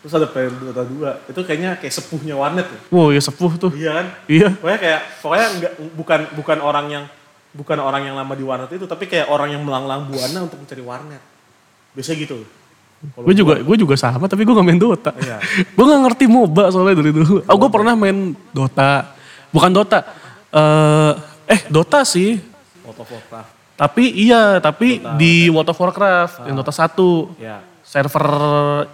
Terus 0.04 0.12
ada 0.12 0.28
player 0.28 0.52
Dota 0.52 0.84
2, 0.84 1.32
itu 1.32 1.40
kayaknya 1.40 1.80
kayak 1.80 1.94
sepuhnya 1.94 2.36
warnet 2.36 2.68
ya. 2.68 2.80
Wow 2.92 3.08
ya 3.08 3.22
sepuh 3.24 3.52
tuh. 3.56 3.72
Iya 3.72 3.90
kan? 3.96 4.06
Iya. 4.28 4.48
Pokoknya 4.58 4.78
kayak 4.82 5.00
pokoknya 5.24 5.46
enggak 5.56 5.72
bukan 5.96 6.20
bukan 6.36 6.58
orang 6.60 6.86
yang 6.92 7.04
bukan 7.54 7.78
orang 7.80 8.02
yang 8.04 8.18
lama 8.18 8.34
di 8.34 8.44
warnet 8.44 8.68
itu, 8.74 8.84
tapi 8.84 9.08
kayak 9.08 9.30
orang 9.30 9.54
yang 9.56 9.62
melanglang 9.64 10.04
buana 10.04 10.44
untuk 10.44 10.60
mencari 10.60 10.82
warnet. 10.84 11.22
Biasanya 11.94 12.18
gitu. 12.20 12.42
Gue 13.12 13.34
juga 13.36 13.54
gue 13.60 13.76
juga 13.76 13.94
sama 14.00 14.24
tapi 14.26 14.48
gue 14.48 14.54
gak 14.54 14.66
main 14.66 14.80
Dota. 14.80 15.12
Iya. 15.16 15.38
gue 15.76 15.84
gak 15.84 16.02
ngerti 16.08 16.24
MOBA 16.26 16.64
soalnya 16.72 16.96
dari 17.04 17.12
dulu. 17.12 17.44
Oh 17.44 17.56
gue 17.56 17.70
pernah 17.70 17.94
main 17.94 18.32
Dota. 18.50 19.14
Bukan 19.52 19.70
Dota. 19.70 20.00
Eh 20.54 21.12
eh 21.48 21.60
Dota 21.68 22.02
sih. 22.02 22.40
World 22.84 23.00
of 23.00 23.08
Warcraft. 23.08 23.50
Tapi 23.74 24.04
iya, 24.14 24.62
tapi 24.62 25.02
di 25.18 25.50
World 25.50 25.74
of 25.74 25.78
Warcraft 25.78 26.46
yang 26.46 26.54
Dota 26.54 26.70
1. 26.70 27.42
Ya. 27.42 27.58
Server 27.84 28.26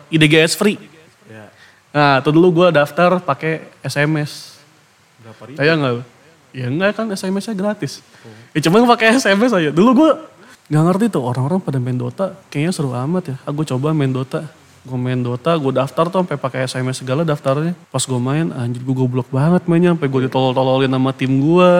IDGS 0.08 0.56
free. 0.56 0.76
Ya. 1.28 1.46
Nah, 1.92 2.14
itu 2.20 2.30
dulu 2.32 2.64
gue 2.64 2.68
daftar 2.74 3.20
pakai 3.20 3.68
SMS. 3.84 4.60
Berapa 5.20 5.42
ribu? 5.46 5.56
Kayak 5.60 5.74
enggak? 5.76 5.94
Ya 6.50 6.66
enggak 6.66 6.90
kan 6.98 7.06
SMS-nya 7.12 7.54
gratis. 7.54 8.02
Ya 8.50 8.60
cuma 8.66 8.82
pakai 8.96 9.14
SMS 9.20 9.52
aja. 9.54 9.70
Dulu 9.70 9.90
gue 9.94 10.10
nggak 10.70 10.82
ngerti 10.86 11.04
tuh 11.10 11.22
orang-orang 11.26 11.58
pada 11.58 11.82
main 11.82 11.98
Dota. 11.98 12.38
Kayaknya 12.46 12.72
seru 12.72 12.94
amat 12.94 13.24
ya. 13.34 13.36
Aku 13.42 13.66
coba 13.66 13.90
main 13.90 14.08
Dota. 14.08 14.46
Gue 14.80 14.96
main 14.96 15.18
Dota, 15.20 15.52
gue 15.60 15.72
daftar 15.76 16.08
tuh 16.08 16.24
sampai 16.24 16.40
pakai 16.40 16.64
SMS 16.64 17.04
segala 17.04 17.20
daftarnya. 17.20 17.76
Pas 17.92 18.00
gue 18.00 18.16
main, 18.16 18.48
anjir 18.48 18.80
gue 18.80 18.96
goblok 18.96 19.28
banget 19.28 19.68
mainnya. 19.68 19.92
Sampai 19.92 20.08
gue 20.08 20.20
ditolol-tololin 20.24 20.88
sama 20.88 21.10
tim 21.12 21.36
gue. 21.36 21.72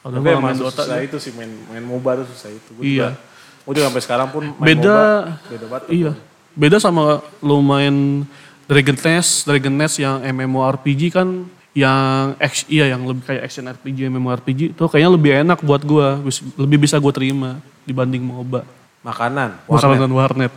Udah 0.00 0.18
gue 0.18 0.34
main 0.40 0.56
Dota. 0.56 0.82
susah 0.82 0.98
itu 1.04 1.16
sih 1.20 1.30
main 1.36 1.52
main 1.68 1.84
MOBA 1.84 2.24
tuh 2.24 2.26
susah 2.32 2.50
itu. 2.50 2.70
Gua 2.74 2.82
Iya. 2.82 3.08
Juga, 3.12 3.62
gue 3.62 3.72
juga 3.76 3.86
sampai 3.92 4.02
sekarang 4.02 4.28
pun 4.32 4.42
main 4.56 4.66
Beda, 4.72 4.96
MOBA, 4.96 5.50
beda 5.52 5.66
banget. 5.68 5.84
iya. 5.92 6.12
Beda 6.50 6.76
sama 6.82 7.20
lu 7.38 7.60
main 7.62 8.24
Dragon 8.66 8.98
Nest, 8.98 9.44
Dragon 9.46 9.74
Nest 9.76 9.96
yang 10.00 10.18
MMORPG 10.24 11.12
kan 11.12 11.28
yang 11.70 12.34
action, 12.42 12.66
iya 12.66 12.90
yang 12.90 13.02
lebih 13.06 13.22
kayak 13.22 13.42
action 13.46 13.64
RPG, 13.70 14.10
MMORPG 14.10 14.74
tuh 14.74 14.90
kayaknya 14.90 15.10
lebih 15.14 15.30
enak 15.46 15.58
buat 15.62 15.82
gua, 15.86 16.18
bis- 16.18 16.42
lebih 16.58 16.82
bisa 16.82 16.98
gua 16.98 17.14
terima 17.14 17.50
dibanding 17.86 18.26
MOBA. 18.26 18.66
Makanan. 19.06 19.54
Makanan 19.70 20.10
warnet. 20.10 20.52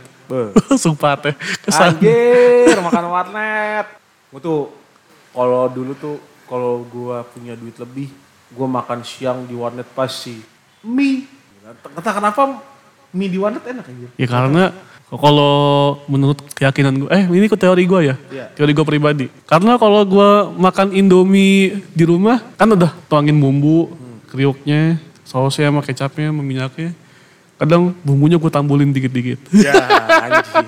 Sumpah 0.74 1.20
teh. 1.20 1.34
Kesan. 1.62 2.00
Anjir, 2.00 2.80
makan 2.80 3.04
warnet. 3.12 3.86
Gue 4.32 4.40
tuh 4.40 4.60
kalau 5.30 5.70
dulu 5.70 5.92
tuh 5.94 6.16
kalau 6.50 6.82
gua 6.88 7.22
punya 7.22 7.54
duit 7.54 7.76
lebih, 7.78 8.10
gua 8.50 8.66
makan 8.66 9.06
siang 9.06 9.46
di 9.46 9.54
warnet 9.54 9.86
pasti 9.94 10.42
mie. 10.82 11.30
Entah 11.64 12.14
kenapa 12.16 12.58
mie 13.14 13.30
di 13.30 13.38
warnet 13.38 13.62
enak 13.62 13.86
anjir. 13.86 14.10
Ya 14.18 14.26
karena 14.26 14.74
kalau 15.10 15.54
menurut 16.10 16.40
keyakinan 16.56 17.04
gue, 17.04 17.08
eh 17.12 17.22
ini 17.28 17.46
kok 17.46 17.60
teori 17.60 17.84
gue 17.86 18.00
ya, 18.02 18.16
Iya. 18.32 18.46
teori 18.56 18.72
gue 18.74 18.82
pribadi. 18.82 19.26
Karena 19.46 19.78
kalau 19.78 20.02
gue 20.02 20.30
makan 20.58 20.90
Indomie 20.90 21.84
di 21.92 22.02
rumah, 22.02 22.42
kan 22.58 22.66
udah 22.66 22.90
tuangin 23.06 23.38
bumbu, 23.38 23.94
kriuknya, 24.26 24.98
sausnya 25.22 25.70
sama 25.70 25.86
kecapnya, 25.86 26.34
sama 26.34 26.42
minyaknya. 26.42 26.90
Kadang 27.54 27.94
bumbunya 28.02 28.42
gue 28.42 28.50
tambulin 28.50 28.90
dikit-dikit. 28.90 29.38
Ya 29.54 29.76
anjir. 30.18 30.66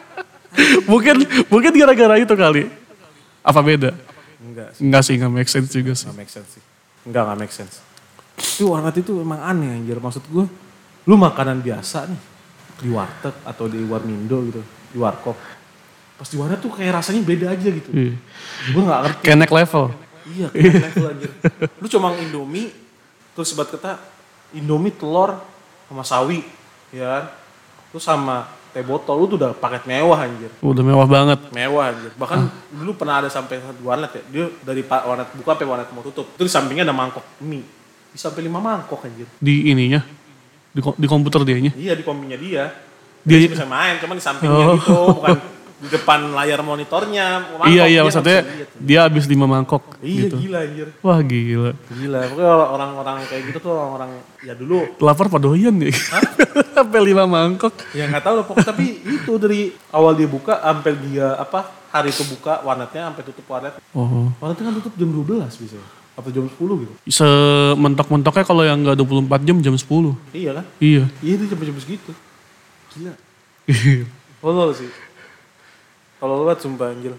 mungkin 0.90 1.22
mungkin 1.46 1.72
gara-gara 1.78 2.18
itu 2.18 2.34
kali. 2.34 2.66
Apa 3.40 3.60
beda? 3.62 3.94
Enggak 4.40 4.68
sih, 4.74 4.80
Enggak 4.82 5.02
sih, 5.06 5.14
nggak 5.14 5.32
make 5.32 5.50
sense 5.52 5.68
juga 5.70 5.92
sih. 5.94 6.08
enggak 6.08 6.18
make 6.18 6.32
sense 6.32 6.50
sih. 6.58 6.62
Enggak, 7.06 7.22
enggak 7.22 7.38
make 7.38 7.54
sense. 7.54 7.74
Tapi 8.34 8.62
warnet 8.66 8.96
itu 8.98 9.12
emang 9.20 9.38
aneh 9.38 9.78
anjir. 9.78 10.00
Maksud 10.00 10.24
gua, 10.26 10.48
lu 11.06 11.14
makanan 11.14 11.62
biasa 11.62 12.08
nih 12.10 12.20
di 12.80 12.88
warteg 12.88 13.34
atau 13.44 13.64
di 13.68 13.80
warmindo 13.84 14.40
gitu, 14.48 14.60
di 14.64 14.96
warkop. 14.96 15.36
Pas 16.16 16.28
di 16.28 16.36
warnet 16.36 16.60
tuh 16.60 16.72
kayak 16.72 17.00
rasanya 17.00 17.20
beda 17.24 17.46
aja 17.52 17.68
gitu. 17.68 17.90
Iya. 17.92 18.16
Gue 18.72 18.82
gak 18.84 19.00
ngerti. 19.04 19.22
Kayak 19.24 19.38
next 19.40 19.56
level. 19.56 19.84
Iya, 20.28 20.46
kayak 20.52 20.84
level 20.88 21.06
anjir. 21.12 21.30
Lu 21.80 21.86
cuma 21.88 22.08
Indomie, 22.16 22.68
terus 23.36 23.52
sebat 23.52 23.68
kata 23.72 24.00
Indomie 24.56 24.92
telur 24.92 25.40
sama 25.88 26.04
sawi, 26.04 26.44
ya 26.92 27.06
kan? 27.06 27.24
Terus 27.90 28.04
sama 28.04 28.46
teh 28.70 28.86
botol, 28.86 29.18
lu 29.18 29.26
tuh 29.26 29.38
udah 29.40 29.50
paket 29.56 29.82
mewah 29.88 30.18
anjir. 30.22 30.50
Udah 30.62 30.84
mewah 30.86 31.08
banget. 31.10 31.38
Mewah 31.50 31.90
anjir. 31.90 32.12
Bahkan 32.14 32.38
dulu 32.70 32.94
pernah 32.94 33.24
ada 33.24 33.28
sampai 33.32 33.58
satu 33.58 33.82
warnet 33.82 34.10
ya, 34.14 34.22
dia 34.30 34.44
dari 34.62 34.86
warnet 34.86 35.28
buka 35.34 35.58
sampai 35.58 35.66
warnet 35.66 35.88
mau 35.90 36.04
tutup. 36.06 36.30
Terus 36.38 36.52
sampingnya 36.54 36.86
ada 36.86 36.94
mangkok 36.94 37.26
mie. 37.42 37.66
Bisa 38.14 38.30
sampai 38.30 38.46
lima 38.46 38.62
mangkok 38.62 39.02
anjir. 39.02 39.26
Di 39.42 39.70
ininya, 39.74 40.02
di, 40.70 40.80
di 40.80 41.06
komputer 41.06 41.40
dianya. 41.42 41.72
Iya 41.72 41.92
di 41.92 42.02
kombinya 42.02 42.34
dia. 42.34 42.70
Dia- 43.20 43.36
Dia 43.38 43.50
bisa 43.50 43.64
main, 43.64 43.96
cuman 43.96 44.16
di 44.16 44.22
sampingnya 44.22 44.64
Oh. 44.64 44.74
gitu, 44.74 44.96
bukan 45.14 45.36
di 45.76 45.88
depan 45.88 46.20
layar 46.30 46.60
monitornya. 46.60 47.26
Mangkok, 47.52 47.68
iya, 47.68 47.84
iya 47.84 48.00
dia 48.00 48.02
maksudnya 48.02 48.38
dia 48.76 49.00
habis 49.02 49.24
lima 49.24 49.44
mangkok 49.44 49.96
Iya 49.98 50.24
gitu. 50.26 50.36
gila 50.38 50.58
anjir. 50.60 50.88
Wah 50.98 51.18
gila. 51.20 51.70
Gila, 51.90 52.18
pokoknya 52.26 52.54
orang-orang 52.70 53.16
kayak 53.26 53.42
gitu 53.46 53.58
tuh 53.60 53.72
orang-orang 53.72 54.10
ya 54.40 54.52
dulu 54.52 54.88
Lapar 54.98 55.28
padoyan 55.28 55.76
ya. 55.78 55.92
Sampai 56.76 57.00
lima 57.02 57.24
mangkok. 57.24 57.76
ya 57.92 58.08
nggak 58.08 58.22
tahu 58.22 58.34
lah 58.34 58.44
pokoknya 58.44 58.66
tapi 58.66 58.86
itu 59.04 59.32
dari 59.36 59.60
awal 59.90 60.12
dia 60.14 60.24
buka 60.26 60.56
sampai 60.56 60.92
dia 61.02 61.34
apa 61.34 61.60
hari 61.90 62.08
itu 62.08 62.24
buka 62.26 62.62
warnetnya 62.62 63.10
sampai 63.10 63.22
tutup 63.22 63.44
warnet 63.46 63.76
Oh. 63.92 64.32
Warnet 64.38 64.56
kan 64.56 64.72
tutup 64.74 64.94
jam 64.94 65.10
12 65.10 65.44
bisa 65.56 65.76
ya? 65.76 65.86
Atau 66.18 66.30
jam 66.34 66.46
10 66.46 66.82
gitu. 66.84 66.92
Sementok-mentoknya 67.08 68.44
kalau 68.44 68.62
yang 68.66 68.82
nggak 68.82 68.98
24 68.98 69.46
jam 69.46 69.56
jam 69.62 69.74
10. 69.76 70.14
Iya 70.34 70.50
kan? 70.60 70.64
Iya. 70.82 71.04
Iya 71.22 71.32
itu 71.38 71.44
jam-jam 71.48 71.76
segitu. 71.80 72.12
Gila. 72.92 73.14
Tolol 74.42 74.70
sih. 74.74 74.90
Kalau 76.20 76.44
banget 76.44 76.58
sumpah 76.60 76.92
anjir. 76.92 77.14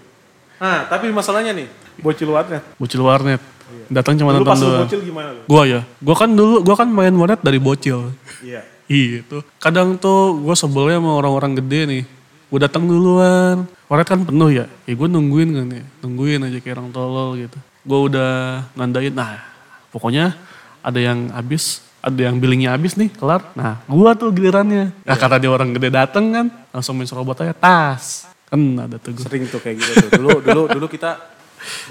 Nah, 0.62 0.86
tapi 0.86 1.10
masalahnya 1.10 1.58
nih, 1.58 1.66
bocil 2.06 2.30
warnet. 2.30 2.62
bocil 2.78 3.02
warnet. 3.02 3.42
Datang 3.90 4.14
cuma 4.20 4.36
Dulu 4.36 4.46
nonton 4.46 4.54
pas 4.54 4.62
doang. 4.62 4.84
bocil 4.86 5.02
gimana 5.02 5.30
lu? 5.34 5.42
Gua 5.50 5.64
ya. 5.66 5.82
Gua 6.04 6.16
kan 6.16 6.30
dulu 6.30 6.62
gua 6.62 6.76
kan 6.78 6.86
main 6.92 7.16
warnet 7.18 7.42
dari 7.42 7.58
bocil. 7.58 8.14
Iya. 8.46 8.62
Iya 8.92 9.24
tuh. 9.24 9.42
Kadang 9.58 9.96
tuh 9.96 10.36
gue 10.44 10.52
sebelnya 10.52 11.00
sama 11.00 11.16
orang-orang 11.16 11.56
gede 11.64 11.80
nih. 11.88 12.04
Gue 12.52 12.60
datang 12.60 12.84
duluan. 12.84 13.64
Warnet 13.88 14.08
kan 14.12 14.20
penuh 14.28 14.52
ya. 14.52 14.68
Ya 14.84 14.94
gue 15.00 15.08
nungguin 15.08 15.50
kan 15.56 15.68
ya. 15.72 15.84
Nungguin 16.04 16.44
aja 16.44 16.60
kayak 16.60 16.76
orang 16.76 16.92
tolol 16.92 17.40
gitu. 17.40 17.56
Gue 17.82 18.00
udah 18.08 18.32
nandain. 18.74 19.12
Nah 19.12 19.42
pokoknya 19.90 20.36
ada 20.82 21.00
yang 21.00 21.30
habis. 21.32 21.82
Ada 22.02 22.34
yang 22.34 22.42
billingnya 22.42 22.74
habis 22.74 22.98
nih 22.98 23.14
kelar. 23.14 23.54
Nah 23.54 23.86
gue 23.86 24.10
tuh 24.18 24.34
gilirannya. 24.34 24.90
Nah 25.06 25.16
karena 25.16 25.38
dia 25.38 25.54
orang 25.54 25.70
gede 25.70 25.94
dateng 25.94 26.26
kan. 26.34 26.46
Langsung 26.74 26.98
main 26.98 27.06
serobot 27.06 27.38
aja 27.38 27.54
tas. 27.54 28.26
Kan 28.50 28.58
ada 28.76 28.98
tuh 28.98 29.14
gue. 29.14 29.22
Sering 29.22 29.46
tuh 29.46 29.62
kayak 29.62 29.78
gitu 29.78 30.10
tuh. 30.10 30.10
Dulu 30.18 30.30
dulu 30.42 30.62
dulu 30.66 30.86
kita 30.90 31.22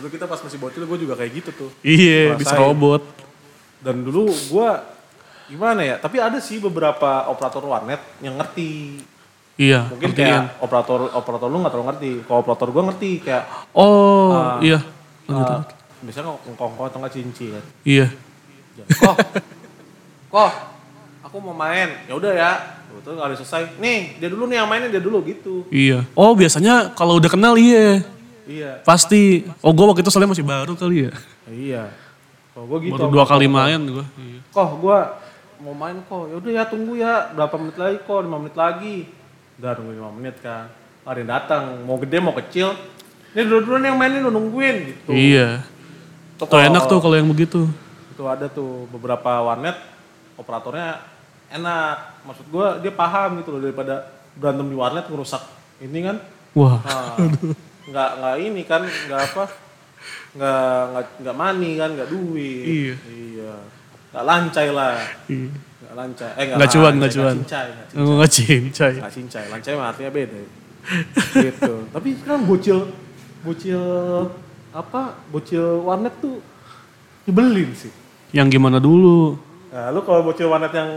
dulu 0.02 0.10
kita 0.10 0.26
pas 0.26 0.42
masih 0.42 0.58
bocil 0.58 0.82
gue 0.82 0.98
juga 0.98 1.14
kayak 1.14 1.30
gitu 1.30 1.50
tuh. 1.54 1.70
Iya 1.80 2.34
Ngerasain. 2.34 2.50
serobot. 2.50 3.02
Dan 3.78 4.02
dulu 4.02 4.26
gue 4.34 4.68
gimana 5.46 5.80
ya? 5.86 5.94
Tapi 5.96 6.18
ada 6.18 6.42
sih 6.42 6.58
beberapa 6.58 7.30
operator 7.30 7.62
warnet 7.62 8.02
yang 8.18 8.34
ngerti. 8.34 8.98
Iya. 9.62 9.94
Mungkin 9.94 10.10
kayak 10.10 10.58
operator 10.58 11.06
operator 11.14 11.46
lu 11.46 11.62
nggak 11.62 11.70
terlalu 11.70 11.86
ngerti. 11.94 12.10
Kalau 12.26 12.38
operator 12.42 12.68
gue 12.74 12.82
ngerti 12.82 13.10
kayak 13.22 13.44
Oh 13.78 14.34
Ah. 14.34 14.58
iya. 14.58 14.82
uh, 15.30 15.62
biasanya 16.00 16.32
ngkong 16.54 16.72
atau 16.80 16.98
nggak 17.00 17.14
cinci 17.14 17.52
kan. 17.52 17.64
Iya. 17.84 18.06
Kok, 18.80 19.16
kok, 20.32 20.52
aku 21.20 21.36
mau 21.44 21.52
main. 21.52 22.00
Ya 22.08 22.14
udah 22.16 22.32
ya. 22.32 22.52
Betul 22.90 23.16
nggak 23.16 23.28
ada 23.32 23.36
selesai. 23.38 23.78
Nih 23.78 24.18
dia 24.18 24.28
dulu 24.32 24.50
nih 24.50 24.58
yang 24.58 24.68
mainin 24.68 24.90
dia 24.90 25.02
dulu 25.02 25.22
gitu. 25.22 25.68
Iya. 25.70 26.02
Oh 26.18 26.34
biasanya 26.34 26.90
kalau 26.96 27.22
udah 27.22 27.30
kenal 27.30 27.54
iya. 27.54 28.02
Iya. 28.50 28.82
Pasti. 28.82 29.46
Oh 29.62 29.70
gue 29.70 29.84
waktu 29.86 30.02
itu 30.02 30.10
soalnya 30.10 30.34
masih 30.34 30.42
baru 30.42 30.74
kali 30.74 31.06
ya. 31.06 31.12
Iya. 31.46 31.84
Kalau 32.50 32.66
gue 32.66 32.78
gitu. 32.90 32.98
Baru 32.98 33.14
dua 33.14 33.24
kali 33.28 33.46
main 33.46 33.78
gue. 33.78 34.04
Iya. 34.18 34.40
Kok 34.50 34.70
gue 34.82 34.98
mau 35.62 35.74
main 35.76 35.96
kok. 36.02 36.24
Ya 36.26 36.34
udah 36.40 36.50
ya 36.50 36.64
tunggu 36.66 36.92
ya. 36.98 37.30
Berapa 37.30 37.54
menit 37.62 37.76
lagi 37.78 37.96
kok? 38.02 38.18
5 38.26 38.42
menit 38.42 38.56
lagi. 38.58 38.96
Udah 39.60 39.70
nunggu 39.78 39.92
5 40.10 40.18
menit 40.18 40.36
kan. 40.42 40.64
Ada 41.06 41.18
yang 41.22 41.30
datang. 41.30 41.62
Mau 41.86 41.96
gede 42.02 42.18
mau 42.18 42.34
kecil. 42.34 42.74
Ini 43.30 43.46
dulu-dulu 43.46 43.78
yang 43.78 43.94
mainin 43.94 44.26
lu 44.26 44.34
nungguin 44.34 44.76
gitu. 44.90 45.14
Iya. 45.14 45.62
Tuh 46.40 46.48
Tuh 46.48 46.60
enak 46.62 46.82
tuh 46.86 46.98
kalau 46.98 47.14
yang 47.14 47.28
begitu. 47.28 47.68
Itu 48.10 48.24
ada 48.24 48.48
tuh 48.48 48.88
beberapa 48.88 49.44
warnet 49.44 49.76
operatornya 50.34 51.04
enak. 51.48 52.24
Maksud 52.24 52.46
gue 52.48 52.66
dia 52.80 52.92
paham 52.92 53.38
gitu 53.38 53.52
loh 53.52 53.60
daripada 53.60 54.08
berantem 54.32 54.66
di 54.66 54.76
warnet 54.76 55.04
ngerusak 55.04 55.42
ini 55.78 56.00
kan. 56.00 56.16
Wah. 56.52 56.80
Nah, 56.80 57.16
nggak 57.86 58.10
nggak 58.16 58.36
ini 58.40 58.62
kan 58.64 58.82
nggak 58.86 59.20
apa 59.22 59.44
nggak 60.30 60.80
nggak 60.90 61.04
nggak 61.20 61.36
money 61.36 61.70
kan 61.74 61.90
nggak 61.92 62.08
duit 62.08 62.64
Iya. 62.64 62.94
iya 63.04 63.52
nggak 64.14 64.24
lancai 64.24 64.68
lah 64.70 64.94
Iya. 65.26 65.50
nggak 65.50 65.94
lancai 65.98 66.30
eh 66.32 66.44
Nggak 66.54 66.70
cuan, 66.70 66.92
nggak 66.96 67.12
cuan. 67.12 67.36
nggak. 67.42 67.66
Oh, 67.98 68.14
Nggak 68.14 68.30
cincai. 68.30 68.92
nggak 68.96 69.10
cincai 69.12 69.44
lancai 69.50 69.74
mah 69.74 69.90
artinya 69.90 70.12
beda 70.14 70.38
gitu 71.34 71.74
tapi 71.90 72.08
sekarang 72.16 72.42
bocil 72.46 72.78
bocil 73.42 73.82
apa 74.70 75.18
bocil 75.28 75.82
warnet 75.82 76.14
tuh 76.22 76.38
nyebelin 77.26 77.70
sih 77.74 77.90
Yang 78.30 78.58
gimana 78.58 78.78
dulu? 78.78 79.34
nah 79.70 79.86
lu 79.94 80.02
kalau 80.02 80.26
bocil 80.26 80.50
warnet 80.50 80.74
yang 80.74 80.90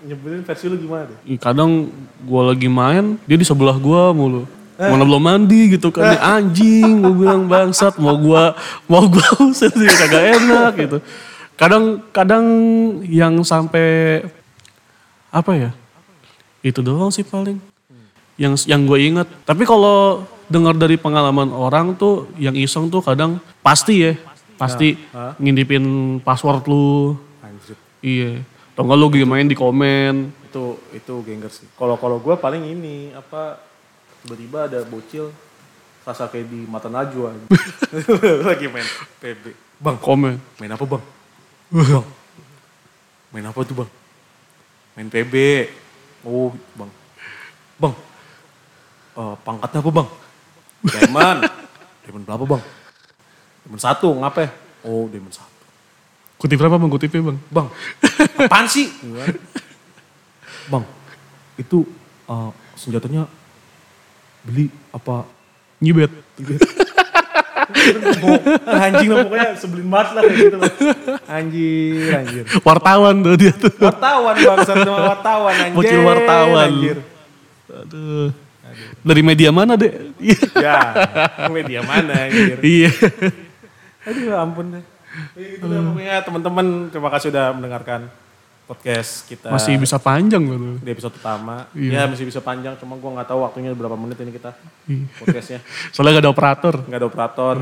nyebelin 0.00 0.44
versi 0.44 0.64
lu 0.68 0.76
gimana 0.76 1.08
deh 1.08 1.36
Kadang 1.36 1.92
gue 2.20 2.42
lagi 2.44 2.68
main, 2.68 3.20
dia 3.28 3.36
di 3.36 3.44
sebelah 3.44 3.76
gue 3.76 4.02
mulu. 4.16 4.48
Mana 4.74 5.06
belum 5.06 5.22
mandi 5.22 5.70
gitu 5.76 5.94
kan. 5.94 6.02
Nih, 6.08 6.18
anjing, 6.18 6.98
gue 6.98 7.14
bilang 7.14 7.46
bangsat. 7.46 7.94
Mau 7.94 8.18
gue 8.18 8.42
mau 8.90 9.06
gua 9.06 9.28
usir 9.46 9.70
sih 9.70 9.86
kagak 9.86 10.40
enak 10.40 10.72
gitu. 10.74 10.98
Kadang 11.54 12.02
kadang 12.10 12.44
yang 13.06 13.38
sampai 13.46 14.18
apa 15.30 15.52
ya? 15.54 15.70
Itu 16.58 16.82
doang 16.82 17.14
sih 17.14 17.22
paling. 17.22 17.62
Yang 18.34 18.66
yang 18.66 18.82
gue 18.82 18.98
inget. 18.98 19.28
Tapi 19.46 19.62
kalau 19.62 20.26
dengar 20.48 20.74
dari 20.76 21.00
pengalaman 21.00 21.50
orang 21.50 21.96
tuh 21.96 22.28
yang 22.36 22.54
iseng 22.54 22.92
tuh 22.92 23.00
kadang 23.00 23.40
pasti 23.64 24.04
ya, 24.04 24.12
pasti 24.60 24.96
Hah? 25.10 25.34
ngintipin 25.40 26.18
password 26.20 26.64
lu. 26.68 27.16
anjir. 27.40 27.76
Iya. 28.04 28.44
Atau 28.74 28.90
enggak 28.90 28.98
lu 28.98 29.06
lagi 29.06 29.26
main 29.26 29.46
di 29.46 29.56
komen. 29.56 30.34
itu 30.54 30.78
itu 30.94 31.14
gengger 31.26 31.50
sih. 31.50 31.66
Kalau 31.74 31.98
kalau 31.98 32.22
gue 32.22 32.34
paling 32.38 32.62
ini 32.62 33.10
apa 33.10 33.58
tiba-tiba 34.22 34.70
ada 34.70 34.86
bocil 34.86 35.34
rasa 36.06 36.30
kayak 36.30 36.46
di 36.46 36.62
mata 36.68 36.86
najwa. 36.86 37.34
Lagi 38.48 38.70
main 38.70 38.86
PB 39.18 39.44
bang. 39.82 39.96
Komen. 39.98 40.38
main 40.62 40.70
apa 40.70 40.84
bang? 40.86 41.02
Bang. 41.74 42.06
Main 43.34 43.46
apa 43.50 43.58
tuh 43.66 43.74
bang? 43.82 43.90
Main 44.94 45.08
PB 45.10 45.34
oh 46.22 46.54
bang. 46.78 46.90
Bang. 47.82 47.94
Eh, 49.14 49.34
pangkatnya 49.42 49.82
apa 49.82 49.90
bang 49.90 50.08
Diamond 50.84 51.38
Diamond 52.04 52.24
berapa 52.28 52.44
bang 52.44 52.62
Diamond 53.64 53.82
satu 53.82 54.08
ngapain 54.20 54.50
oh 54.84 55.08
Diamond 55.08 55.34
satu 55.34 55.52
Kutip 56.34 56.60
berapa 56.60 56.76
bang? 56.76 56.90
Kutipnya 56.92 57.20
bang? 57.24 57.38
bang 57.48 57.66
apaan 58.44 58.66
sih 58.68 58.92
bang 60.72 60.84
itu 61.56 61.88
eh, 62.28 62.50
senjatanya 62.76 63.24
beli 64.44 64.68
apa 64.92 65.24
Nyibet. 65.84 66.12
Mau- 68.24 68.42
anjing 68.88 69.10
lah 69.12 69.24
pokoknya 69.28 69.48
sebelin 69.58 69.88
banget 69.92 70.08
lah 70.16 70.22
kayak 70.24 70.38
gitu 70.38 70.56
loh. 70.56 70.72
Anjir, 71.28 72.08
anjir. 72.14 72.44
Wartawan 72.64 73.14
tuh 73.20 73.34
dia 73.36 73.52
tuh. 73.52 73.72
Wartawan 73.76 74.36
bangsa 74.38 74.72
sama 74.80 75.00
wartawan 75.12 75.54
anjir. 75.60 75.76
Bocil 75.76 76.00
wartawan. 76.00 76.68
Anjir. 76.72 76.96
Aduh. 77.68 78.30
Dari 79.00 79.20
media 79.20 79.50
mana 79.50 79.74
deh? 79.74 79.92
Iya. 80.16 80.38
Ya, 80.54 80.78
media 81.48 81.80
mana 81.80 82.12
anjir. 82.26 82.58
Iya. 82.60 82.90
Aduh 84.04 84.34
ampun 84.34 84.66
deh. 84.70 84.84
Ya, 85.34 85.46
Itu 85.56 85.66
lah 85.66 85.80
pokoknya 85.84 86.16
teman-teman 86.26 86.66
terima 86.90 87.08
kasih 87.08 87.28
udah 87.30 87.46
mendengarkan 87.52 88.00
podcast 88.64 89.24
kita. 89.24 89.52
Masih 89.52 89.76
bisa 89.76 89.96
panjang 89.96 90.42
gitu. 90.42 90.80
di 90.80 90.90
episode 90.90 91.14
pertama. 91.14 91.68
Iya. 91.70 91.90
Ya 91.94 92.02
masih 92.06 92.24
bisa 92.24 92.40
panjang, 92.40 92.74
cuma 92.76 92.96
gua 92.96 93.20
nggak 93.20 93.28
tahu 93.28 93.40
waktunya 93.42 93.70
berapa 93.72 93.94
menit 93.94 94.16
ini 94.18 94.32
kita 94.32 94.56
Iya. 94.84 95.04
podcastnya. 95.16 95.60
Soalnya 95.94 96.18
gak 96.18 96.24
ada 96.24 96.32
operator. 96.32 96.74
Nggak 96.82 96.98
ada 96.98 97.08
operator. 97.08 97.56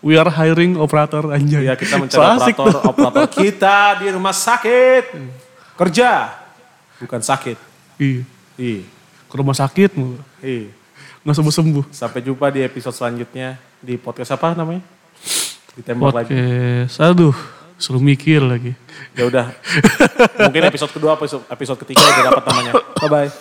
We 0.00 0.16
are 0.16 0.28
hiring 0.28 0.74
operator 0.74 1.28
anjay. 1.28 1.64
Ya 1.64 1.76
kita 1.76 1.96
mencari 1.96 2.16
So 2.16 2.20
operator, 2.20 2.66
tuh. 2.66 2.80
operator 2.82 3.24
kita 3.44 3.76
di 3.96 4.06
rumah 4.08 4.32
sakit. 4.32 5.04
Kerja, 5.76 6.10
bukan 6.98 7.20
sakit. 7.20 7.56
Iya. 7.96 8.22
Iya. 8.56 8.80
Ke 9.30 9.34
rumah 9.38 9.54
sakit 9.54 9.94
mulu. 9.94 10.18
Iya. 10.42 10.74
Nggak 11.22 11.36
sembuh-sembuh. 11.38 11.84
Sampai 11.94 12.20
jumpa 12.26 12.50
di 12.50 12.66
episode 12.66 12.96
selanjutnya 12.96 13.54
di 13.78 13.94
podcast 13.94 14.34
apa 14.34 14.52
namanya? 14.58 14.82
Ditembak 15.78 16.10
lagi. 16.10 16.34
Podcast. 16.34 16.98
Aduh. 16.98 17.36
Suruh 17.80 18.02
mikir 18.02 18.44
lagi. 18.44 18.76
Ya 19.16 19.24
udah. 19.24 19.56
Mungkin 20.44 20.62
episode 20.68 20.92
kedua, 20.92 21.16
episode, 21.16 21.48
episode 21.48 21.78
ketiga 21.80 22.04
udah 22.04 22.24
dapat 22.28 22.44
namanya. 22.52 22.72
Bye 23.00 23.08
bye. 23.08 23.28